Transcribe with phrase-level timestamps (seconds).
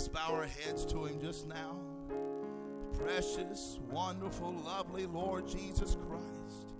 [0.00, 1.76] Let's bow our heads to Him just now.
[2.96, 6.72] Precious, wonderful, lovely Lord Jesus Christ.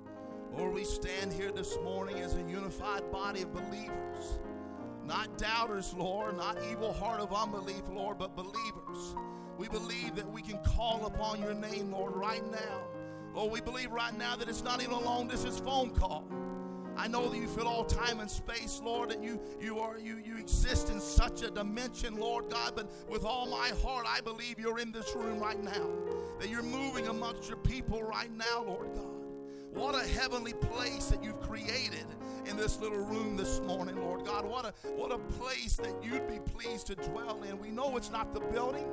[0.56, 4.38] Lord, we stand here this morning as a unified body of believers.
[5.04, 9.14] Not doubters, Lord, not evil heart of unbelief, Lord, but believers.
[9.58, 12.84] We believe that we can call upon your name, Lord, right now.
[13.34, 16.24] Lord, we believe right now that it's not even a long distance phone call.
[17.00, 20.18] I know that you fill all time and space, Lord, and you you are you
[20.22, 22.74] you exist in such a dimension, Lord God.
[22.76, 25.88] But with all my heart, I believe you're in this room right now.
[26.38, 29.06] That you're moving amongst your people right now, Lord God.
[29.72, 32.04] What a heavenly place that you've created
[32.44, 34.44] in this little room this morning, Lord God.
[34.44, 37.58] What a what a place that you'd be pleased to dwell in.
[37.58, 38.86] We know it's not the building.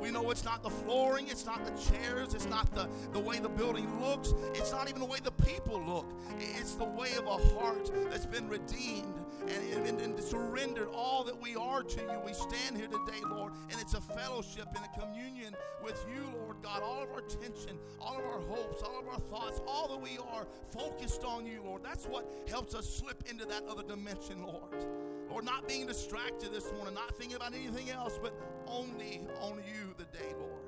[0.00, 3.38] We know it's not the flooring, it's not the chairs, it's not the, the way
[3.38, 6.06] the building looks, it's not even the way the people look.
[6.38, 11.40] It's the way of a heart that's been redeemed and, and, and surrendered all that
[11.40, 12.20] we are to you.
[12.24, 16.56] We stand here today, Lord, and it's a fellowship and a communion with you, Lord
[16.62, 16.82] God.
[16.82, 20.18] All of our attention, all of our hopes, all of our thoughts, all that we
[20.32, 21.82] are focused on you, Lord.
[21.82, 24.86] That's what helps us slip into that other dimension, Lord.
[25.30, 28.34] Lord, not being distracted this morning, not thinking about anything else, but
[28.66, 30.60] only on you the day, Lord.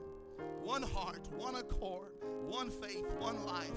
[0.63, 2.13] One heart, one accord,
[2.47, 3.71] one faith, one life,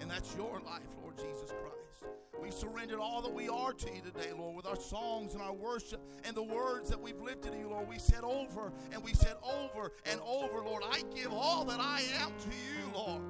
[0.00, 2.14] and that's your life, Lord Jesus Christ.
[2.40, 5.52] We've surrendered all that we are to you today, Lord, with our songs and our
[5.52, 7.88] worship and the words that we've lifted to you, Lord.
[7.88, 12.02] We said over and we said over and over, Lord, I give all that I
[12.22, 13.22] am to you, Lord.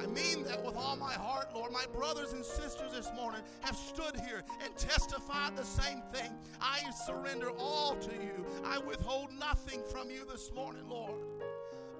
[0.00, 1.72] I mean that with all my heart, Lord.
[1.72, 6.30] My brothers and sisters this morning have stood here and testified the same thing.
[6.60, 8.44] I surrender all to you.
[8.64, 11.14] I withhold nothing from you this morning, Lord.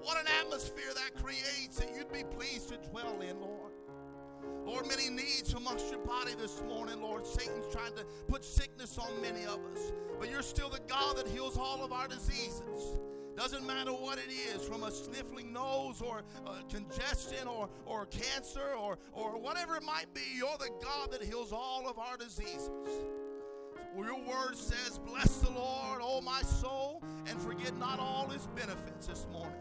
[0.01, 3.71] What an atmosphere that creates that you'd be pleased to dwell in, Lord.
[4.65, 7.25] Lord, many needs amongst your body this morning, Lord.
[7.25, 11.27] Satan's trying to put sickness on many of us, but you're still the God that
[11.27, 12.97] heals all of our diseases.
[13.35, 16.21] Doesn't matter what it is, from a sniffling nose or
[16.69, 21.51] congestion or, or cancer or, or whatever it might be, you're the God that heals
[21.51, 22.69] all of our diseases.
[23.97, 29.07] Your word says, Bless the Lord, O my soul, and forget not all his benefits
[29.07, 29.55] this morning.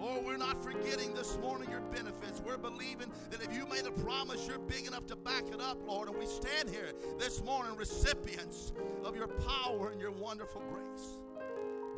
[0.00, 2.42] Lord, we're not forgetting this morning your benefits.
[2.44, 5.78] We're believing that if you made a promise, you're big enough to back it up,
[5.86, 6.08] Lord.
[6.08, 8.72] And we stand here this morning, recipients
[9.04, 11.18] of your power and your wonderful grace.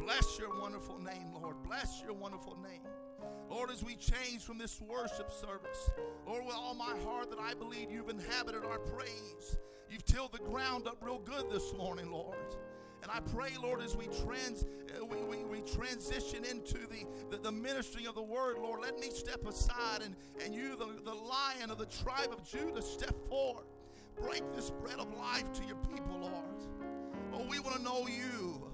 [0.06, 1.56] Bless your wonderful name, Lord.
[1.64, 2.82] Bless your wonderful name.
[3.50, 5.90] Lord, as we change from this worship service,
[6.24, 9.58] Lord, with all my heart that I believe you've inhabited our praise.
[9.90, 12.36] You've tilled the ground up real good this morning, Lord.
[13.02, 17.38] And I pray, Lord, as we trans uh, we, we, we transition into the, the,
[17.38, 21.14] the, ministry of the word, Lord, let me step aside and, and you, the, the
[21.14, 23.64] lion of the tribe of Judah, step forward.
[24.22, 26.62] Break this bread of life to your people, Lord.
[27.34, 28.66] Oh, we want to know you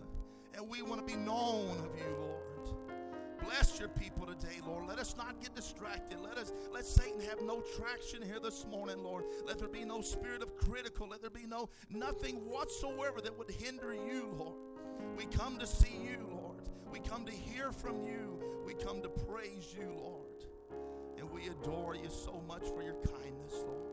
[0.55, 2.43] and we want to be known of you, Lord.
[3.45, 4.87] Bless your people today, Lord.
[4.87, 6.21] Let us not get distracted.
[6.21, 9.25] Let us let Satan have no traction here this morning, Lord.
[9.45, 11.09] Let there be no spirit of critical.
[11.09, 14.55] Let there be no nothing whatsoever that would hinder you, Lord.
[15.17, 16.69] We come to see you, Lord.
[16.93, 18.39] We come to hear from you.
[18.65, 20.23] We come to praise you, Lord.
[21.19, 23.93] And we adore you so much for your kindness, Lord.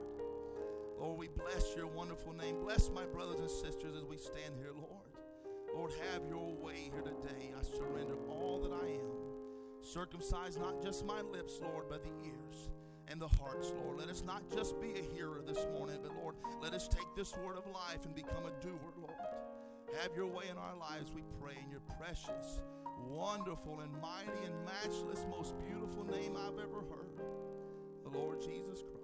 [1.00, 2.60] Lord, we bless your wonderful name.
[2.62, 4.79] Bless my brothers and sisters as we stand here, Lord.
[5.80, 7.54] Lord, have your way here today.
[7.58, 9.16] I surrender all that I am.
[9.82, 12.68] Circumcise not just my lips, Lord, but the ears
[13.08, 13.98] and the hearts, Lord.
[13.98, 17.34] Let us not just be a hearer this morning, but Lord, let us take this
[17.38, 19.14] word of life and become a doer, Lord.
[20.02, 22.60] Have your way in our lives, we pray, in your precious,
[23.08, 27.24] wonderful, and mighty and matchless, most beautiful name I've ever heard,
[28.04, 29.00] the Lord Jesus Christ.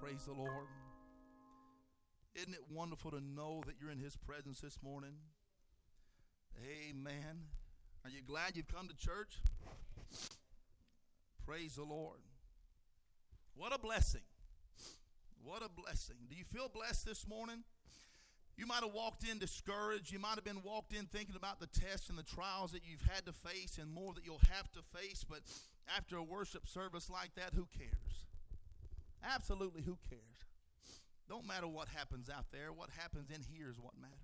[0.00, 0.66] Praise the Lord.
[2.34, 5.12] Isn't it wonderful to know that you're in His presence this morning?
[6.58, 7.44] Amen.
[8.04, 9.42] Are you glad you've come to church?
[11.46, 12.20] Praise the Lord.
[13.54, 14.22] What a blessing.
[15.44, 16.16] What a blessing.
[16.30, 17.64] Do you feel blessed this morning?
[18.56, 20.12] You might have walked in discouraged.
[20.12, 23.02] You might have been walked in thinking about the tests and the trials that you've
[23.02, 25.26] had to face and more that you'll have to face.
[25.28, 25.40] But
[25.94, 28.29] after a worship service like that, who cares?
[29.24, 30.44] Absolutely, who cares?
[31.28, 32.72] Don't matter what happens out there.
[32.72, 34.16] What happens in here is what matters.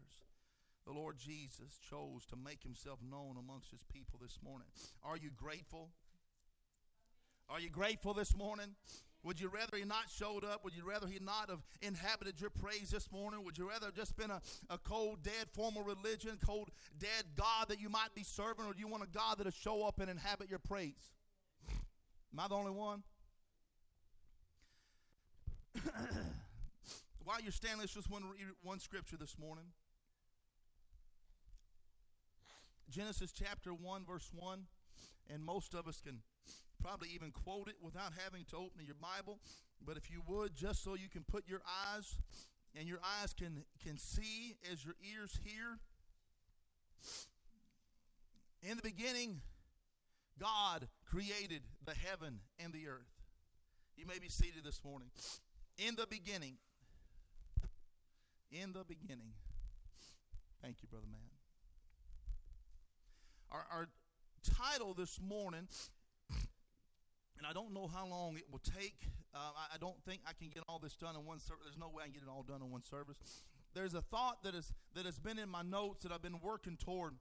[0.86, 4.68] The Lord Jesus chose to make himself known amongst his people this morning.
[5.04, 5.90] Are you grateful?
[7.48, 8.74] Are you grateful this morning?
[9.22, 10.62] Would you rather he not showed up?
[10.62, 13.44] Would you rather he not have inhabited your praise this morning?
[13.44, 14.40] Would you rather just been a,
[14.70, 18.78] a cold, dead formal religion, cold, dead God that you might be serving, or do
[18.78, 21.10] you want a God that'll show up and inhabit your praise?
[22.32, 23.02] Am I the only one?
[27.24, 28.22] While you're standing, let's just one,
[28.62, 29.64] one scripture this morning.
[32.90, 34.60] Genesis chapter 1, verse 1.
[35.32, 36.20] And most of us can
[36.80, 39.38] probably even quote it without having to open your Bible.
[39.84, 41.62] But if you would, just so you can put your
[41.94, 42.18] eyes
[42.78, 45.78] and your eyes can, can see as your ears hear.
[48.62, 49.40] In the beginning,
[50.38, 53.16] God created the heaven and the earth.
[53.96, 55.08] You may be seated this morning.
[55.78, 56.56] In the beginning,
[58.50, 59.32] in the beginning.
[60.62, 61.20] Thank you, Brother Man.
[63.50, 63.88] Our, our
[64.56, 65.68] title this morning,
[66.30, 68.96] and I don't know how long it will take.
[69.34, 71.64] Uh, I, I, don't think I can get all this done in one service.
[71.64, 73.18] There's no way I can get it all done in one service.
[73.74, 76.78] There's a thought that, is, that has been in my notes that I've been working
[76.82, 77.12] toward.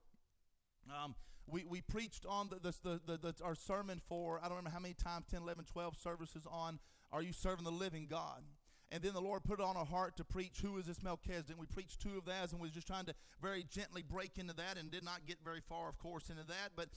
[0.90, 1.16] Um,
[1.46, 4.80] we, we preached on the, the, the, the, our sermon for, I don't remember how
[4.80, 6.80] many times, 10, 11, 12 services on
[7.12, 8.44] Are You Serving the Living God?
[8.92, 11.60] And then the Lord put it on our heart to preach Who is this Melchizedek?
[11.60, 14.54] We preached two of those and we was just trying to very gently break into
[14.56, 16.72] that and did not get very far, of course, into that.
[16.76, 16.90] But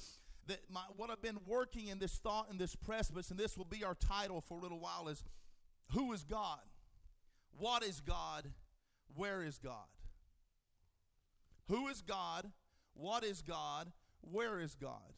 [0.46, 3.64] that my, what I've been working in this thought in this precipice, and this will
[3.64, 5.24] be our title for a little while, is
[5.92, 6.60] Who is God?
[7.58, 8.52] What is God?
[9.14, 9.86] Where is God?
[11.68, 12.50] Who is God?
[12.94, 13.92] What is God?
[14.20, 15.14] Where is God?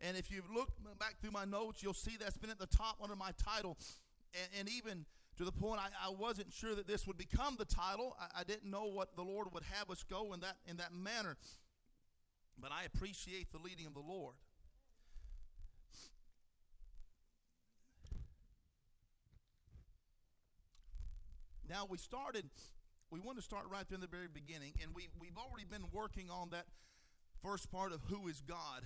[0.00, 2.98] And if you look back through my notes, you'll see that's been at the top
[3.02, 3.78] under my title.
[4.42, 5.06] And, and even
[5.38, 8.16] to the point I, I, wasn't sure that this would become the title.
[8.20, 10.92] I, I, didn't know what the Lord would have us go in that in that
[10.92, 11.36] manner.
[12.60, 14.34] But I appreciate the leading of the Lord.
[21.68, 22.44] Now we started,
[23.10, 25.84] we want to start right there in the very beginning, and we, we've already been
[25.92, 26.66] working on that
[27.42, 28.82] first part of who is God.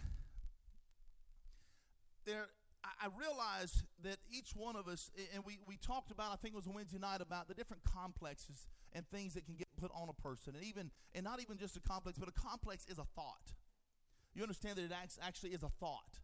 [2.25, 2.49] There,
[2.85, 6.57] I realize that each one of us, and we, we talked about, I think it
[6.57, 10.23] was Wednesday night, about the different complexes and things that can get put on a
[10.23, 10.55] person.
[10.55, 13.53] And even, and not even just a complex, but a complex is a thought.
[14.35, 14.93] You understand that it
[15.23, 16.21] actually is a thought.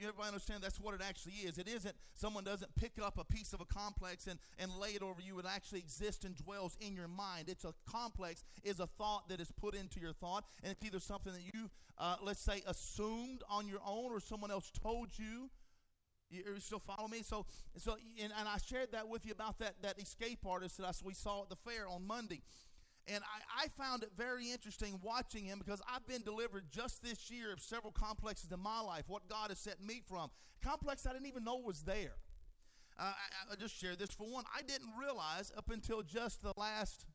[0.00, 1.58] You everybody understand that's what it actually is.
[1.58, 5.02] It isn't someone doesn't pick up a piece of a complex and, and lay it
[5.02, 5.38] over you.
[5.38, 7.48] It actually exists and dwells in your mind.
[7.48, 11.00] It's a complex is a thought that is put into your thought, and it's either
[11.00, 11.68] something that you,
[11.98, 15.50] uh, let's say, assumed on your own, or someone else told you.
[16.30, 17.22] You, you still follow me?
[17.22, 17.44] So,
[17.76, 20.92] so, and, and I shared that with you about that that escape artist that I,
[21.04, 22.40] we saw at the fair on Monday.
[23.12, 27.30] And I, I, found it very interesting watching him because I've been delivered just this
[27.30, 30.30] year of several complexes in my life, what God has set me from.
[30.62, 32.14] Complex I didn't even know was there.
[32.98, 34.44] Uh, I, I just share this for one.
[34.56, 37.06] I didn't realize up until just the last,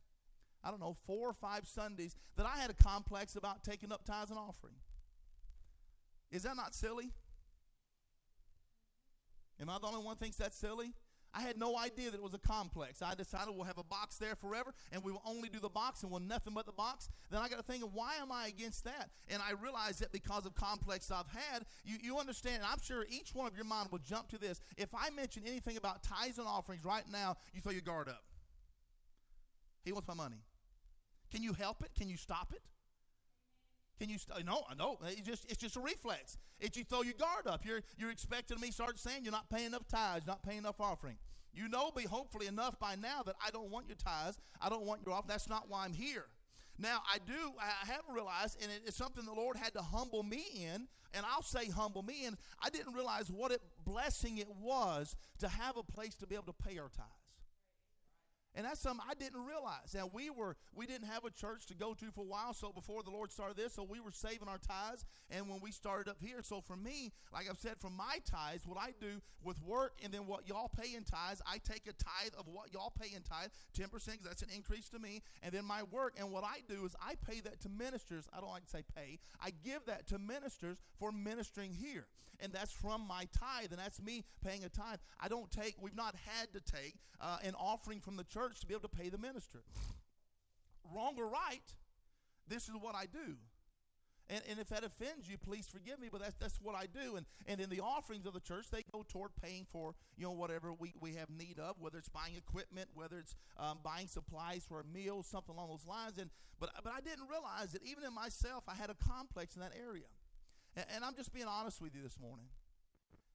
[0.64, 4.04] I don't know, four or five Sundays that I had a complex about taking up
[4.04, 4.76] tithes and offering.
[6.30, 7.12] Is that not silly?
[9.62, 10.94] Am I the only one thinks that's silly?
[11.36, 13.02] I had no idea that it was a complex.
[13.02, 16.02] I decided we'll have a box there forever and we will only do the box
[16.02, 17.10] and we'll nothing but the box.
[17.30, 19.10] Then I got to think of why am I against that?
[19.28, 23.06] And I realized that because of complex I've had, you, you understand, and I'm sure
[23.10, 24.62] each one of your mind will jump to this.
[24.78, 28.24] If I mention anything about tithes and offerings right now, you throw your guard up.
[29.84, 30.38] He wants my money.
[31.32, 31.92] Can you help it?
[31.98, 32.62] Can you stop it?
[34.00, 34.18] Can you?
[34.18, 34.98] St- no, no.
[35.06, 36.38] It's just it's just a reflex.
[36.60, 37.66] It's you throw your guard up.
[37.66, 41.18] You're you're expecting me start saying you're not paying enough tithes, not paying enough offering.
[41.54, 44.38] You know me hopefully enough by now that I don't want your tithes.
[44.62, 45.30] I don't want your offering.
[45.30, 46.26] That's not why I'm here.
[46.78, 47.54] Now I do.
[47.60, 50.88] I have realized, and it's something the Lord had to humble me in.
[51.14, 52.36] And I'll say humble me in.
[52.62, 56.48] I didn't realize what a blessing it was to have a place to be able
[56.48, 57.25] to pay our tithes.
[58.56, 59.94] And that's something I didn't realize.
[59.94, 62.72] Now we were we didn't have a church to go to for a while, so
[62.72, 65.06] before the Lord started this, so we were saving our tithes.
[65.30, 68.66] And when we started up here, so for me, like I've said, from my tithes,
[68.66, 71.94] what I do with work and then what y'all pay in tithes, I take a
[71.94, 75.22] tithe of what y'all pay in tithe, ten percent, because that's an increase to me.
[75.44, 78.28] And then my work, and what I do is I pay that to ministers.
[78.36, 79.20] I don't like to say pay.
[79.42, 82.08] I give that to ministers for ministering here,
[82.40, 85.00] and that's from my tithe, and that's me paying a tithe.
[85.20, 85.76] I don't take.
[85.82, 88.88] We've not had to take uh, an offering from the church church to be able
[88.88, 89.60] to pay the minister.
[90.94, 91.66] Wrong or right,
[92.48, 93.36] this is what I do.
[94.28, 97.16] And, and if that offends you, please forgive me, but that's, that's what I do.
[97.16, 100.32] And, and in the offerings of the church, they go toward paying for, you know,
[100.32, 104.66] whatever we, we have need of, whether it's buying equipment, whether it's um, buying supplies
[104.68, 106.18] for a meal, something along those lines.
[106.18, 109.62] And, but, but I didn't realize that even in myself, I had a complex in
[109.62, 110.10] that area.
[110.76, 112.48] And, and I'm just being honest with you this morning.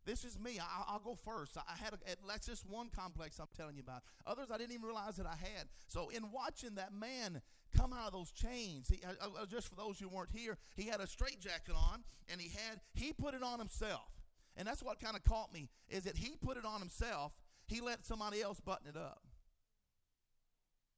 [0.06, 0.58] This is me.
[0.58, 1.56] I, will go first.
[1.56, 4.02] I had a, that's just one complex I'm telling you about.
[4.26, 5.66] Others I didn't even realize that I had.
[5.88, 7.42] So in watching that man
[7.76, 10.84] come out of those chains, he, uh, uh, just for those who weren't here, he
[10.84, 14.10] had a straitjacket on, and he had he put it on himself.
[14.56, 17.32] And that's what kind of caught me is that he put it on himself.
[17.66, 19.20] He let somebody else button it up.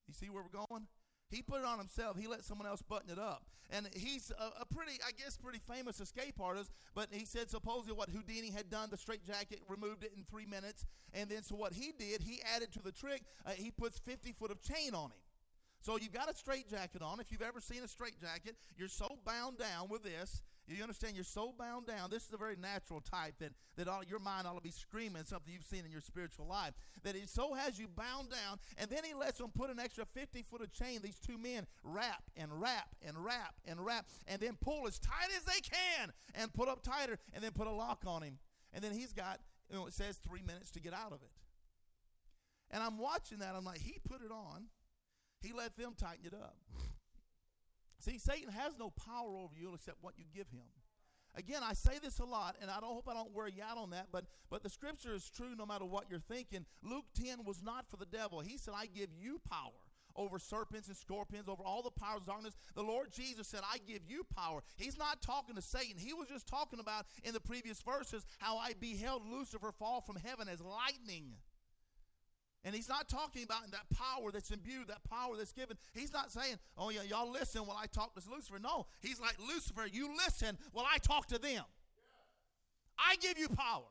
[0.09, 0.87] You see where we're going?
[1.33, 2.19] He put it on himself.
[2.19, 3.45] He let someone else button it up.
[3.71, 6.71] And he's a, a, pretty, I guess, pretty famous escape artist.
[6.95, 10.85] But he said supposedly what Houdini had done, the straitjacket, removed it in three minutes.
[11.15, 14.33] And then so what he did, he added to the trick, uh, he puts 50
[14.33, 15.19] foot of chain on him.
[15.81, 17.19] So you've got a straitjacket on.
[17.19, 21.15] If you've ever seen a straitjacket, you're so bound down with this you understand?
[21.15, 22.11] You're so bound down.
[22.11, 25.25] This is a very natural type that, that all, your mind ought to be screaming
[25.25, 26.73] something you've seen in your spiritual life.
[27.03, 30.05] That it so has you bound down, and then he lets them put an extra
[30.05, 34.41] 50 foot of chain, these two men, wrap and wrap and wrap and wrap, and
[34.41, 37.73] then pull as tight as they can and put up tighter, and then put a
[37.73, 38.39] lock on him.
[38.73, 41.31] And then he's got, you know, it says three minutes to get out of it.
[42.71, 43.55] And I'm watching that.
[43.55, 44.67] I'm like, he put it on.
[45.41, 46.57] He let them tighten it up.
[48.03, 50.67] See, Satan has no power over you except what you give him.
[51.37, 53.79] Again, I say this a lot, and I don't hope I don't wear you out
[53.79, 56.67] on that, but but the scripture is true no matter what you're thinking.
[56.83, 58.41] Luke 10 was not for the devil.
[58.41, 59.71] He said, I give you power
[60.17, 62.55] over serpents and scorpions, over all the powers of darkness.
[62.75, 64.63] The Lord Jesus said, I give you power.
[64.77, 65.97] He's not talking to Satan.
[65.97, 70.17] He was just talking about in the previous verses how I beheld Lucifer fall from
[70.17, 71.37] heaven as lightning.
[72.65, 75.77] And he's not talking about that power that's imbued, that power that's given.
[75.95, 78.59] He's not saying, oh, yeah, y'all listen while I talk to Lucifer.
[78.63, 81.65] No, he's like, Lucifer, you listen while I talk to them.
[82.97, 83.91] I give you power.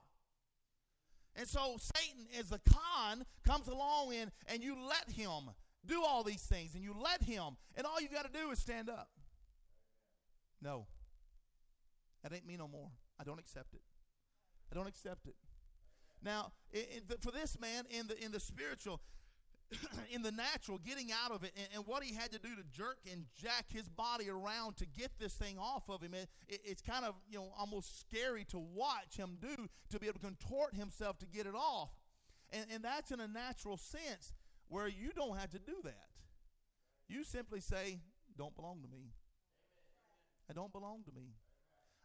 [1.36, 5.51] And so Satan, as the con, comes along in and you let him
[5.86, 8.60] do all these things and you let him, and all you got to do is
[8.60, 9.10] stand up.
[10.62, 10.86] No.
[12.24, 12.90] That ain't me no more.
[13.20, 13.82] I don't accept it.
[14.72, 15.36] I don't accept it.
[16.24, 16.51] Now,
[17.20, 19.01] for this man in the in the spiritual,
[20.12, 22.63] in the natural, getting out of it, and, and, what he had to do to
[22.72, 26.62] jerk and jack his body around to get this thing off of him, it, it,
[26.63, 30.25] it's kind of you know almost scary to watch him do to be able to
[30.25, 31.90] contort himself to get it off,
[32.51, 34.34] and and that's in a natural sense
[34.68, 36.10] where you don't have to do that.
[37.08, 38.00] You simply say,
[38.38, 39.13] "Don't belong to me.
[40.50, 41.34] I don't belong to me."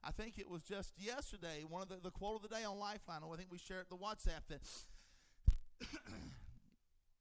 [0.06, 2.78] I think it was just yesterday, one of the, the quote of the day on
[2.78, 3.22] Lifeline.
[3.24, 4.60] I think we shared the WhatsApp that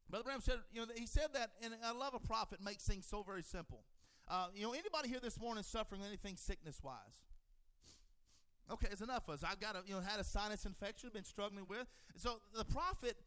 [0.09, 3.07] Brother Branham said, you know, he said that, and I love a prophet makes things
[3.09, 3.85] so very simple.
[4.27, 7.25] Uh, you know, anybody here this morning suffering anything sickness wise?
[8.71, 9.43] Okay, it's enough of us.
[9.43, 11.87] I've got a, you know, had a sinus infection, been struggling with.
[12.17, 13.17] So the prophet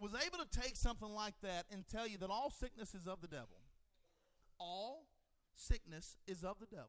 [0.00, 3.20] was able to take something like that and tell you that all sickness is of
[3.20, 3.60] the devil.
[4.58, 5.06] All
[5.54, 6.88] sickness is of the devil.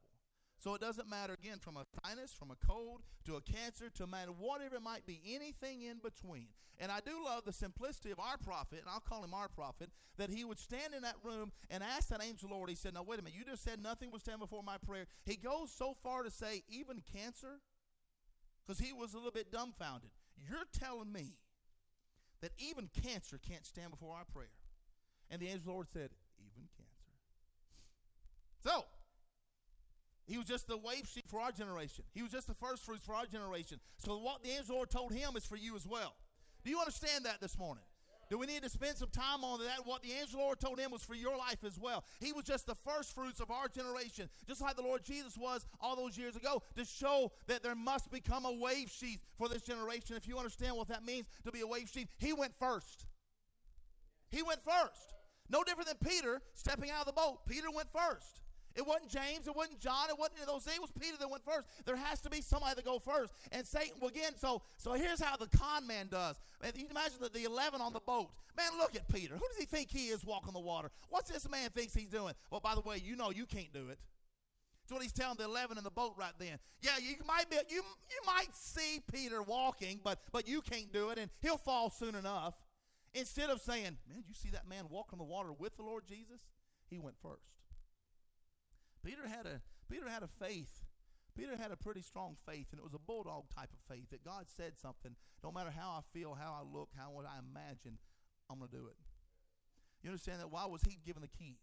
[0.65, 4.05] So it doesn't matter, again, from a sinus, from a cold, to a cancer, to
[4.05, 6.47] a matter, whatever it might be, anything in between.
[6.79, 9.91] And I do love the simplicity of our prophet, and I'll call him our prophet,
[10.17, 13.03] that he would stand in that room and ask that angel Lord, he said, Now,
[13.03, 15.05] wait a minute, you just said nothing would stand before my prayer.
[15.23, 17.59] He goes so far to say, even cancer,
[18.65, 20.09] because he was a little bit dumbfounded.
[20.35, 21.35] You're telling me
[22.41, 24.49] that even cancer can't stand before our prayer.
[25.29, 27.13] And the angel Lord said, Even cancer.
[28.63, 28.85] So,
[30.27, 32.03] he was just the wave sheaf for our generation.
[32.13, 33.79] He was just the first fruits for our generation.
[33.97, 36.15] So what the angel Lord told him is for you as well.
[36.63, 37.83] Do you understand that this morning?
[38.29, 39.85] Do we need to spend some time on that?
[39.85, 42.03] What the angel Lord told him was for your life as well.
[42.19, 45.63] He was just the first fruits of our generation, just like the Lord Jesus was
[45.79, 49.61] all those years ago, to show that there must become a wave sheaf for this
[49.61, 50.15] generation.
[50.15, 53.05] If you understand what that means to be a wave sheaf, he went first.
[54.31, 55.13] He went first.
[55.49, 57.45] No different than Peter stepping out of the boat.
[57.47, 58.41] Peter went first.
[58.75, 60.67] It wasn't James, it wasn't John, it wasn't those.
[60.67, 61.67] It was Peter that went first.
[61.85, 63.33] There has to be somebody that go first.
[63.51, 66.35] And Satan, well, again, so so here's how the con man does.
[66.61, 68.29] Man, you imagine the, the 11 on the boat.
[68.57, 69.35] Man, look at Peter.
[69.35, 70.91] Who does he think he is walking the water?
[71.09, 72.33] What's this man thinks he's doing?
[72.51, 73.99] Well, by the way, you know you can't do it.
[74.83, 76.59] That's what he's telling the 11 in the boat right then.
[76.81, 81.09] Yeah, you might be, you, you might see Peter walking, but, but you can't do
[81.09, 82.53] it, and he'll fall soon enough.
[83.15, 86.39] Instead of saying, man, you see that man walking the water with the Lord Jesus?
[86.87, 87.47] He went first.
[89.05, 90.83] Peter had a Peter had a faith.
[91.37, 94.23] Peter had a pretty strong faith, and it was a bulldog type of faith that
[94.23, 95.15] God said something.
[95.43, 97.99] No matter how I feel, how I look, how what I imagine,
[98.49, 98.95] I'm going to do it.
[100.01, 100.49] You understand that?
[100.49, 101.59] Why was he given the keys?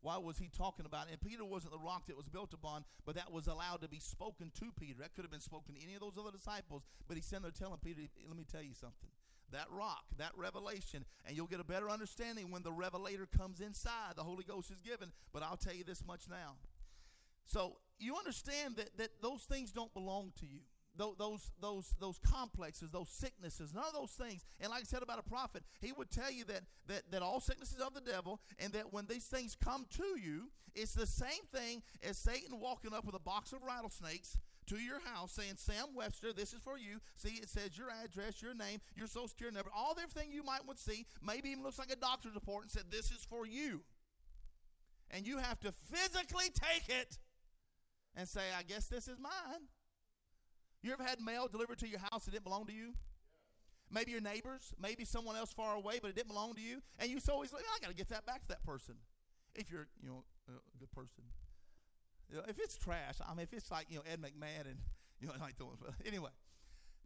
[0.00, 1.12] Why was he talking about it?
[1.12, 4.00] And Peter wasn't the rock that was built upon, but that was allowed to be
[4.00, 5.00] spoken to Peter.
[5.00, 7.52] That could have been spoken to any of those other disciples, but he's sitting there
[7.52, 9.10] telling Peter, let me tell you something.
[9.54, 14.16] That rock, that revelation, and you'll get a better understanding when the revelator comes inside.
[14.16, 16.56] The Holy Ghost is given, but I'll tell you this much now.
[17.46, 20.60] So you understand that, that those things don't belong to you
[20.96, 24.44] those those those complexes, those sicknesses, none of those things.
[24.60, 27.40] And like I said about a prophet, he would tell you that that that all
[27.40, 31.44] sicknesses of the devil, and that when these things come to you, it's the same
[31.52, 35.94] thing as Satan walking up with a box of rattlesnakes to your house saying, Sam
[35.94, 37.00] Webster, this is for you.
[37.16, 40.42] See, it says your address, your name, your social security number, all the everything you
[40.42, 43.26] might want to see, maybe even looks like a doctor's report, and said, This is
[43.28, 43.82] for you.
[45.10, 47.18] And you have to physically take it
[48.16, 49.68] and say, I guess this is mine.
[50.82, 52.94] You ever had mail delivered to your house that didn't belong to you?
[53.90, 56.80] Maybe your neighbors, maybe someone else far away, but it didn't belong to you.
[56.98, 58.96] And you so always like, I got to get that back to that person.
[59.54, 61.24] If you're, you know, a good person.
[62.34, 64.78] You know, if it's trash, I mean, if it's like, you know, Ed McMahon and,
[65.20, 65.70] you know, like doing,
[66.04, 66.30] anyway.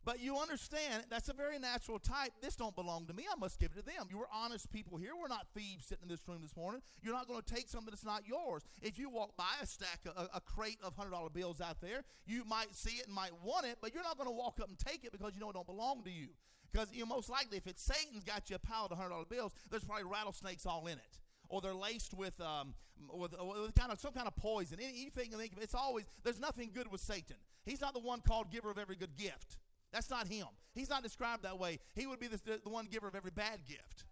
[0.06, 2.32] But you understand that's a very natural type.
[2.40, 3.26] This don't belong to me.
[3.30, 4.06] I must give it to them.
[4.08, 5.10] You were honest people here.
[5.20, 6.80] We're not thieves sitting in this room this morning.
[7.02, 8.62] You're not going to take something that's not yours.
[8.80, 12.04] If you walk by a stack, a, a crate of hundred dollar bills out there,
[12.24, 14.70] you might see it and might want it, but you're not going to walk up
[14.70, 16.28] and take it because you know it don't belong to you.
[16.72, 19.26] Because you know, most likely, if it's Satan's got you a pile of hundred dollar
[19.26, 21.18] bills, there's probably rattlesnakes all in it
[21.48, 22.74] or they're laced with um,
[23.12, 24.78] with, with, kind of some kind of poison.
[24.80, 27.36] Anything it's always there's nothing good with Satan.
[27.64, 29.58] He's not the one called giver of every good gift.
[29.92, 30.46] That's not him.
[30.74, 31.78] He's not described that way.
[31.94, 34.04] He would be the, the one giver of every bad gift.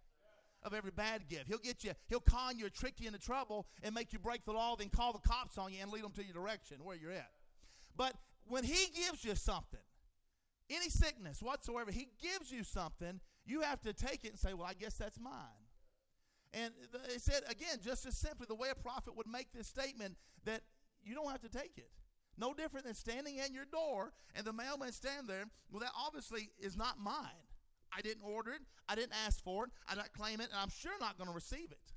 [0.63, 1.47] Of every bad gift.
[1.47, 4.53] He'll get you, he'll con you, trick you into trouble, and make you break the
[4.53, 7.11] law, then call the cops on you and lead them to your direction where you're
[7.11, 7.29] at.
[7.95, 8.13] But
[8.47, 9.79] when he gives you something,
[10.69, 14.67] any sickness whatsoever, he gives you something, you have to take it and say, Well,
[14.67, 15.66] I guess that's mine.
[16.53, 16.73] And
[17.13, 20.61] it said, again, just as simply, the way a prophet would make this statement that
[21.03, 21.89] you don't have to take it.
[22.37, 25.45] No different than standing at your door and the mailman stand there.
[25.71, 27.45] Well, that obviously is not mine.
[27.95, 28.61] I didn't order it.
[28.87, 29.71] I didn't ask for it.
[29.87, 31.93] I didn't claim it, and I'm sure not going to receive it.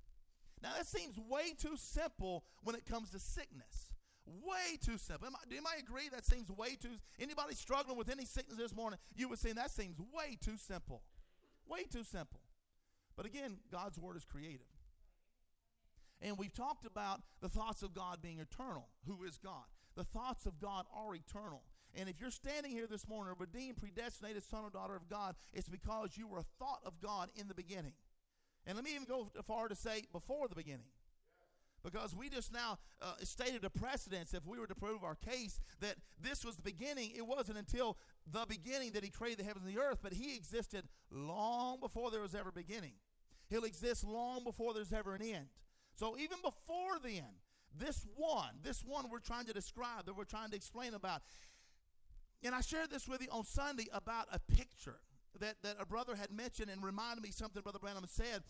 [0.63, 3.93] Now, that seems way too simple when it comes to sickness.
[4.27, 5.27] Way too simple.
[5.27, 6.97] Am I, do anybody agree that seems way too?
[7.19, 11.03] Anybody struggling with any sickness this morning, you would say that seems way too simple.
[11.67, 12.40] Way too simple.
[13.21, 14.65] But again, God's word is creative.
[16.23, 18.89] And we've talked about the thoughts of God being eternal.
[19.07, 19.65] Who is God?
[19.95, 21.61] The thoughts of God are eternal.
[21.95, 25.35] And if you're standing here this morning, a redeemed, predestinated son or daughter of God,
[25.53, 27.93] it's because you were a thought of God in the beginning.
[28.67, 30.89] And let me even go far to say before the beginning.
[31.83, 35.61] Because we just now uh, stated a precedence, if we were to prove our case,
[35.81, 37.13] that this was the beginning.
[37.15, 37.99] It wasn't until
[38.33, 42.11] the beginning that He created the heavens and the earth, but He existed long before
[42.11, 42.93] there was ever beginning.
[43.51, 45.47] He'll exist long before there's ever an end.
[45.95, 47.27] So even before then,
[47.77, 51.21] this one, this one we're trying to describe, that we're trying to explain about.
[52.43, 55.01] And I shared this with you on Sunday about a picture
[55.41, 58.43] that, that a brother had mentioned and reminded me something Brother Branham said.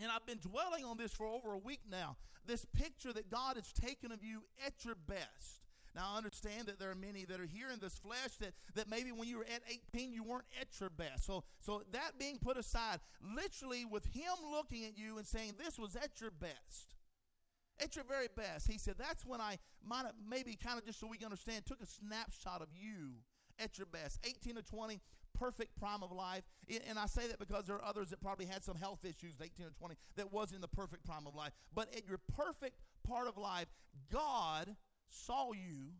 [0.00, 2.16] And I've been dwelling on this for over a week now.
[2.46, 5.61] This picture that God has taken of you at your best.
[5.94, 8.88] Now, I understand that there are many that are here in this flesh that, that
[8.88, 9.62] maybe when you were at
[9.94, 11.26] 18, you weren't at your best.
[11.26, 15.78] So, so that being put aside, literally with Him looking at you and saying, This
[15.78, 16.94] was at your best
[17.82, 18.70] at your very best.
[18.70, 21.66] He said, That's when I might have, maybe kind of just so we can understand,
[21.66, 23.14] took a snapshot of you
[23.58, 24.18] at your best.
[24.24, 25.00] 18 to 20,
[25.38, 26.42] perfect prime of life.
[26.88, 29.66] And I say that because there are others that probably had some health issues 18
[29.66, 31.52] or 20 that wasn't the perfect prime of life.
[31.74, 33.66] But at your perfect part of life,
[34.10, 34.76] God
[35.12, 35.92] saw you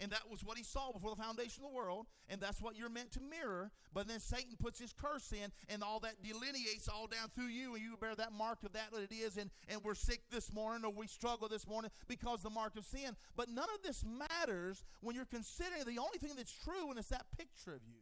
[0.00, 2.06] and that was what he saw before the foundation of the world.
[2.28, 3.70] And that's what you're meant to mirror.
[3.92, 7.74] But then Satan puts his curse in, and all that delineates all down through you,
[7.74, 9.36] and you bear that mark of that that it is.
[9.36, 12.84] And, and we're sick this morning, or we struggle this morning because the mark of
[12.84, 13.16] sin.
[13.36, 17.08] But none of this matters when you're considering the only thing that's true, and it's
[17.08, 18.00] that picture of you.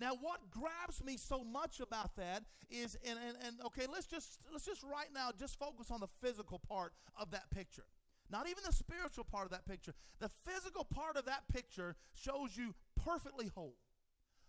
[0.00, 4.38] Now, what grabs me so much about that is, and, and, and okay, let's just
[4.52, 7.82] let's just right now just focus on the physical part of that picture.
[8.30, 9.94] Not even the spiritual part of that picture.
[10.18, 13.76] The physical part of that picture shows you perfectly whole,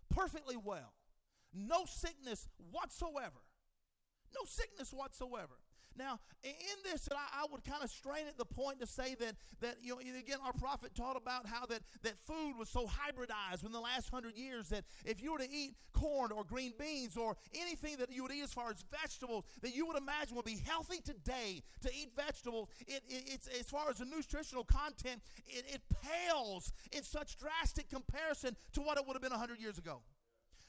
[0.09, 0.93] perfectly well.
[1.53, 3.41] No sickness whatsoever.
[4.35, 5.55] No sickness whatsoever.
[5.99, 6.53] Now, in
[6.89, 9.93] this, I, I would kind of strain at the point to say that that you
[9.93, 13.81] know again our prophet taught about how that that food was so hybridized in the
[13.81, 17.97] last hundred years that if you were to eat corn or green beans or anything
[17.97, 21.01] that you would eat as far as vegetables that you would imagine would be healthy
[21.01, 25.81] today to eat vegetables, it, it it's as far as the nutritional content, it, it
[26.01, 30.01] pales in such drastic comparison to what it would have been hundred years ago.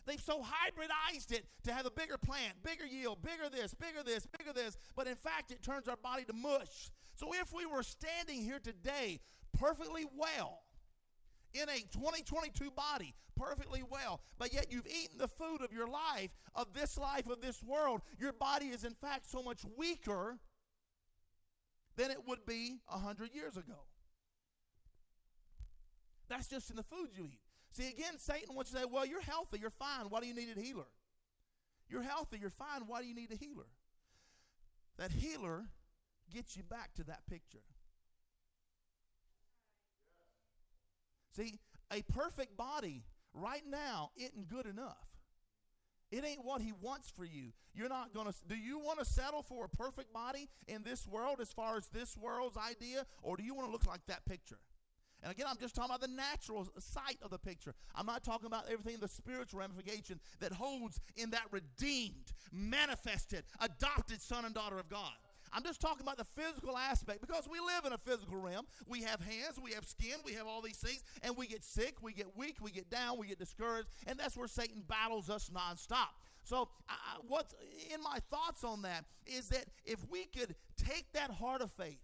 [0.06, 4.26] They've so hybridized it to have a bigger plant, bigger yield, bigger this, bigger this,
[4.26, 4.76] bigger this.
[4.96, 6.90] But in fact, it turns our body to mush.
[7.14, 9.20] So if we were standing here today
[9.58, 10.62] perfectly well,
[11.52, 16.30] in a 2022 body perfectly well, but yet you've eaten the food of your life,
[16.54, 20.38] of this life, of this world, your body is in fact so much weaker
[21.96, 23.86] than it would be 100 years ago.
[26.28, 27.40] That's just in the food you eat.
[27.72, 30.06] See, again, Satan wants to say, well, you're healthy, you're fine.
[30.08, 30.88] Why do you need a healer?
[31.88, 32.82] You're healthy, you're fine.
[32.86, 33.66] Why do you need a healer?
[34.98, 35.64] That healer
[36.32, 37.62] gets you back to that picture.
[41.36, 41.60] See,
[41.92, 45.06] a perfect body right now isn't good enough.
[46.10, 47.52] It ain't what he wants for you.
[47.72, 48.34] You're not going to.
[48.48, 51.86] Do you want to settle for a perfect body in this world as far as
[51.88, 54.58] this world's idea, or do you want to look like that picture?
[55.22, 57.74] And again, I'm just talking about the natural sight of the picture.
[57.94, 64.22] I'm not talking about everything the spiritual ramification that holds in that redeemed, manifested, adopted
[64.22, 65.12] son and daughter of God.
[65.52, 68.66] I'm just talking about the physical aspect because we live in a physical realm.
[68.86, 71.96] We have hands, we have skin, we have all these things, and we get sick,
[72.02, 75.50] we get weak, we get down, we get discouraged, and that's where Satan battles us
[75.50, 76.14] nonstop.
[76.44, 76.92] So, uh,
[77.26, 77.54] what's
[77.92, 82.00] in my thoughts on that is that if we could take that heart of faith,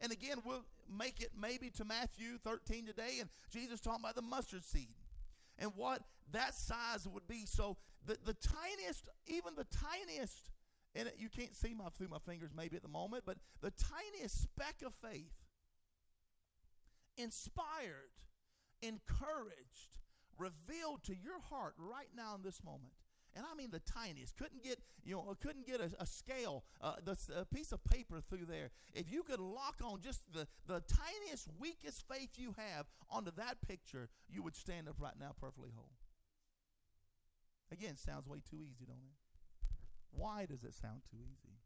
[0.00, 4.22] and again, we'll make it maybe to Matthew 13 today, and Jesus talking about the
[4.22, 4.94] mustard seed
[5.58, 7.44] and what that size would be.
[7.46, 10.50] So, the, the tiniest, even the tiniest
[10.94, 14.42] and you can't see my through my fingers maybe at the moment, but the tiniest
[14.42, 15.32] speck of faith,
[17.16, 18.10] inspired,
[18.82, 19.98] encouraged,
[20.38, 22.92] revealed to your heart right now in this moment.
[23.38, 24.36] And I mean the tiniest.
[24.36, 28.20] Couldn't get, you know, couldn't get a, a scale, uh, the, a piece of paper
[28.20, 28.70] through there.
[28.92, 33.58] If you could lock on just the, the tiniest, weakest faith you have onto that
[33.66, 35.92] picture, you would stand up right now perfectly whole.
[37.70, 39.14] Again, sounds way too easy, don't it?
[40.10, 41.60] Why does it sound too easy?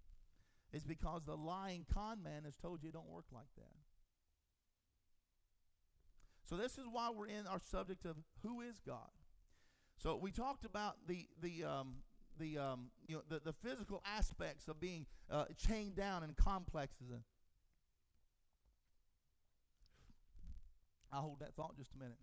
[0.75, 3.79] It's because the lying con man has told you it don't work like that.
[6.45, 9.09] So this is why we're in our subject of who is God.
[9.99, 11.97] So we talked about the the um,
[12.39, 17.11] the um, you know the, the physical aspects of being uh, chained down in complexes.
[21.13, 22.17] I'll hold that thought just a minute.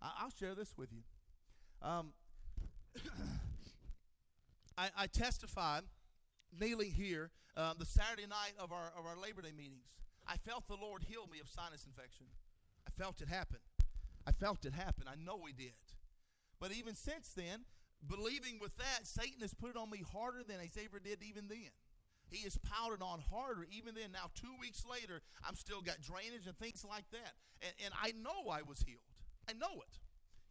[0.00, 1.02] I, will share this with you.
[1.86, 2.12] Um,
[4.78, 5.82] I, I testified
[6.58, 9.84] kneeling here uh, the Saturday night of our, of our Labor Day meetings.
[10.26, 12.26] I felt the Lord heal me of sinus infection.
[12.86, 13.58] I felt it happen.
[14.26, 15.04] I felt it happen.
[15.08, 15.72] I know He did.
[16.62, 17.66] But even since then,
[18.06, 21.48] believing with that, Satan has put it on me harder than He ever did even
[21.48, 21.74] then.
[22.30, 24.12] He has it on harder even then.
[24.12, 27.34] Now, two weeks later, I'm still got drainage and things like that.
[27.66, 29.02] And, and I know I was healed.
[29.50, 29.98] I know it.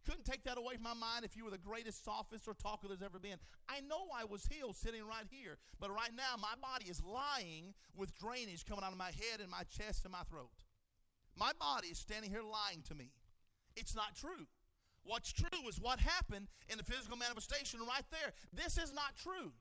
[0.04, 2.88] Couldn't take that away from my mind if you were the greatest sophist or talker
[2.88, 3.40] there's ever been.
[3.66, 7.72] I know I was healed sitting right here, but right now my body is lying
[7.96, 10.52] with drainage coming out of my head and my chest and my throat.
[11.38, 13.12] My body is standing here lying to me.
[13.76, 14.44] It's not true.
[15.04, 18.32] What's true is what happened in the physical manifestation right there.
[18.52, 19.52] This is not true.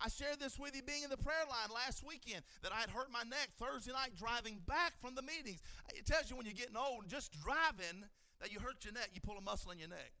[0.00, 2.88] I shared this with you being in the prayer line last weekend that I had
[2.88, 5.60] hurt my neck Thursday night driving back from the meetings.
[5.92, 8.08] It tells you when you're getting old, just driving
[8.40, 10.12] that you hurt your neck, you pull a muscle in your neck.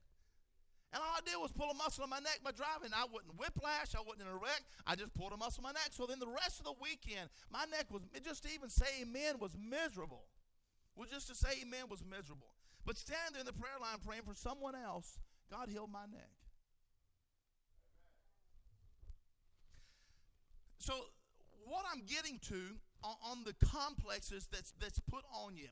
[0.92, 2.90] And all I did was pull a muscle in my neck by driving.
[2.92, 3.94] I wasn't whiplash.
[3.94, 4.60] I wasn't in a wreck.
[4.86, 5.96] I just pulled a muscle in my neck.
[5.96, 9.38] So then the rest of the weekend, my neck was, just to even say amen
[9.40, 10.26] was miserable.
[10.96, 12.50] Well, just to say amen was miserable.
[12.86, 15.18] But standing there in the prayer line praying for someone else,
[15.50, 16.30] God healed my neck.
[20.78, 20.94] So
[21.66, 25.68] what I'm getting to on, the complexes that's, that's put on you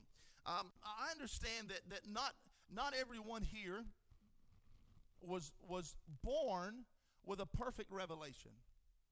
[0.49, 2.33] um, I understand that, that not,
[2.73, 3.85] not everyone here
[5.21, 6.85] was, was born
[7.25, 8.51] with a perfect revelation.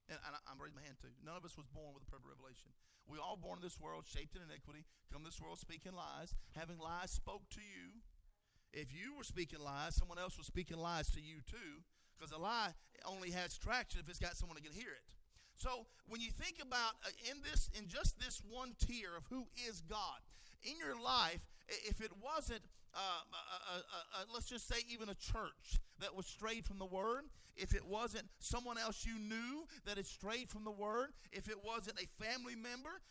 [0.10, 1.14] And, and I, am raising my hand too.
[1.22, 2.72] None of us was born with a perfect revelation.
[3.08, 6.78] We all born in this world shaped in iniquity, come this world speaking lies, having
[6.78, 8.04] lies spoke to you.
[8.74, 11.84] If you were speaking lies, someone else was speaking lies to you too,
[12.18, 12.74] because a lie
[13.06, 15.16] only has traction if it's got someone that can hear it.
[15.56, 19.48] So when you think about uh, in this, in just this one tier of who
[19.68, 20.20] is God,
[20.64, 22.62] in your life, if it wasn't,
[22.98, 27.24] uh, uh, uh, let's just say, even a church that was strayed from the Word,
[27.56, 31.58] if it wasn't someone else you knew that had strayed from the Word, if it
[31.64, 33.02] wasn't a family member,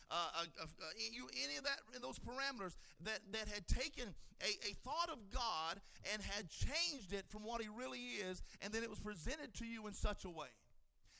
[1.11, 5.19] you, any of that, in those parameters that, that had taken a, a thought of
[5.33, 5.79] God
[6.13, 9.65] and had changed it from what He really is, and then it was presented to
[9.65, 10.47] you in such a way.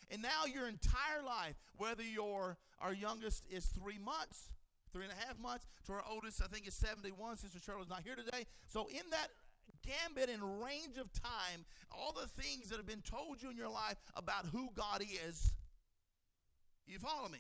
[0.10, 4.50] And now your entire life, whether your our youngest is three months
[4.94, 7.38] three and a half months to our oldest, I think is 71.
[7.38, 8.46] Sister Shirley's not here today.
[8.68, 9.28] So in that
[9.86, 13.70] gambit and range of time, all the things that have been told you in your
[13.70, 15.54] life about who God is,
[16.86, 17.40] you follow me?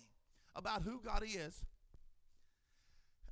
[0.55, 1.63] About who God is.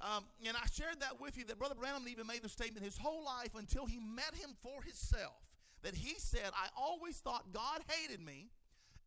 [0.01, 2.97] Um, and I shared that with you that Brother Branham even made the statement his
[2.97, 5.39] whole life until he met him for himself.
[5.84, 8.49] That he said, I always thought God hated me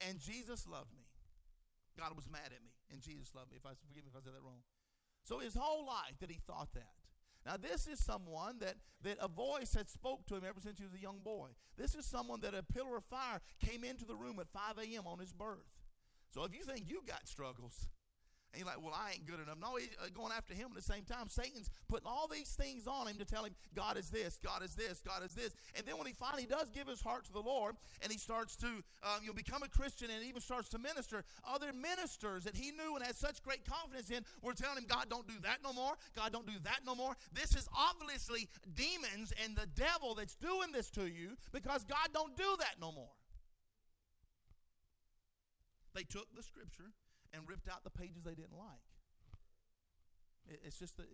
[0.09, 1.05] and Jesus loved me.
[1.99, 3.59] God was mad at me and Jesus loved me.
[3.59, 4.63] If I forgive me if I said that wrong.
[5.25, 6.93] So his whole life that he thought that.
[7.47, 10.85] Now this is someone that, that a voice had spoke to him ever since he
[10.85, 11.49] was a young boy.
[11.77, 15.07] This is someone that a pillar of fire came into the room at 5 a.m.
[15.07, 15.67] on his birth.
[16.31, 17.89] So if you think you got struggles,
[18.53, 19.59] And you're like, well, I ain't good enough.
[19.61, 21.29] No, he's uh, going after him at the same time.
[21.29, 24.75] Satan's putting all these things on him to tell him, God is this, God is
[24.75, 25.55] this, God is this.
[25.77, 28.57] And then when he finally does give his heart to the Lord and he starts
[28.57, 32.71] to, um, you'll become a Christian and even starts to minister, other ministers that he
[32.71, 35.75] knew and had such great confidence in were telling him, God, don't do that no
[35.75, 35.93] more.
[36.17, 37.15] God, don't do that no more.
[37.35, 42.35] This is obviously demons and the devil that's doing this to you because God don't
[42.35, 43.13] do that no more.
[45.95, 46.93] They took the scripture
[47.33, 48.85] and ripped out the pages they didn't like.
[50.65, 51.07] It's just that,